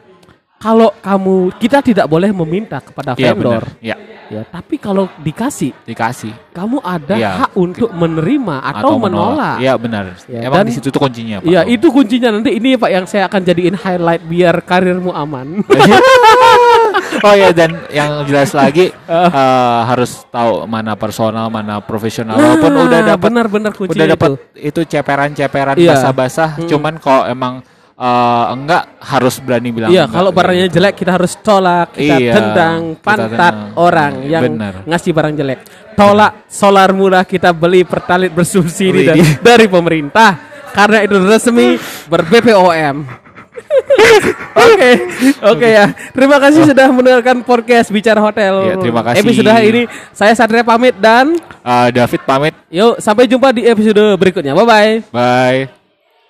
kalau 0.62 0.94
kamu 0.96 1.50
kita 1.58 1.82
tidak 1.82 2.06
boleh 2.06 2.30
meminta 2.30 2.78
kepada 2.78 3.18
Iya 3.18 3.34
vendor. 3.34 3.66
benar. 3.66 3.82
Iya. 3.82 3.96
Ya, 4.32 4.48
tapi 4.48 4.80
kalau 4.80 5.12
dikasih 5.20 5.76
Dikasih. 5.84 6.32
kamu 6.56 6.80
ada 6.80 7.20
Iya. 7.20 7.30
hak 7.36 7.52
untuk 7.52 7.92
menerima 7.92 8.64
atau, 8.64 8.96
menolak. 8.96 9.60
Iya 9.60 9.76
benar. 9.76 10.16
Ya, 10.24 10.48
Emang 10.48 10.64
dan- 10.64 10.68
di 10.70 10.72
situ 10.72 10.88
tuh 10.88 11.02
kuncinya 11.02 11.44
Pak. 11.44 11.52
Iya, 11.52 11.60
itu 11.68 11.86
kuncinya 11.92 12.32
nanti 12.32 12.56
ini 12.56 12.80
Pak 12.80 12.88
yang 12.88 13.04
saya 13.04 13.28
akan 13.28 13.44
jadiin 13.44 13.76
highlight 13.76 14.24
biar 14.24 14.64
karirmu 14.64 15.12
aman. 15.12 15.60
oh 17.26 17.34
ya 17.34 17.52
dan 17.52 17.76
yang 17.92 18.24
jelas 18.24 18.50
lagi 18.52 18.88
eh, 19.10 19.80
harus 19.84 20.24
tahu 20.28 20.64
mana 20.64 20.96
personal 20.96 21.52
mana 21.52 21.78
profesional 21.78 22.36
walaupun 22.36 22.72
udah 22.88 23.00
dapat 23.04 23.10
Nah, 23.12 23.18
benar-benar 23.20 23.72
kunci 23.76 23.92
udah 23.92 24.06
dapat 24.08 24.30
itu 24.56 24.80
ceperan-ceperan 24.82 25.76
Iya. 25.76 25.92
basah-basah 25.92 26.64
cuman 26.64 26.96
kalau 26.96 27.28
emang 27.28 27.60
eh, 28.02 28.44
enggak 28.50 28.82
harus 28.98 29.34
berani 29.38 29.70
bilang 29.70 29.90
Iya, 29.90 30.10
kalau 30.10 30.34
gitu. 30.34 30.38
barangnya 30.42 30.66
jelek 30.68 30.94
kita 30.98 31.12
harus 31.14 31.32
tolak, 31.38 31.94
kita 31.94 32.16
Iya, 32.18 32.32
tendang 32.34 32.80
kita 32.92 33.04
pantat 33.06 33.30
tendang. 33.54 33.78
orang 33.78 34.12
yang 34.26 34.42
Benar. 34.50 34.74
ngasih 34.84 35.12
barang 35.14 35.34
jelek. 35.34 35.58
Tolak 35.94 36.32
solar 36.50 36.90
murah 36.90 37.22
kita 37.22 37.54
beli 37.54 37.86
pertalit 37.86 38.34
bersubsidi 38.34 39.06
dari, 39.06 39.22
dari 39.38 39.66
pemerintah 39.68 40.34
karena 40.72 41.04
itu 41.04 41.14
resmi 41.20 41.78
ber 42.08 42.26
BPOM. 42.26 42.96
Oke, 44.52 44.90
oke 45.40 45.64
ya. 45.64 45.86
Terima 46.10 46.36
kasih 46.36 46.64
sudah 46.66 46.88
mendengarkan 46.88 47.40
podcast 47.40 47.88
Bicara 47.88 48.20
Hotel. 48.20 48.52
Iya, 48.64 48.74
terima 48.76 49.00
kasih. 49.00 49.20
Episode 49.22 49.48
hari 49.48 49.66
ini 49.68 49.82
saya 50.10 50.32
Satria 50.32 50.60
pamit 50.62 50.96
dan 50.96 51.36
Eh, 51.62 51.88
David 51.90 52.20
pamit 52.24 52.54
yuk 52.68 52.98
sampai 52.98 53.24
jumpa 53.24 53.48
di 53.50 53.64
episode 53.64 54.16
berikutnya. 54.18 54.52
Bye 54.52 54.66
bye. 54.66 54.92
bye 55.08 55.81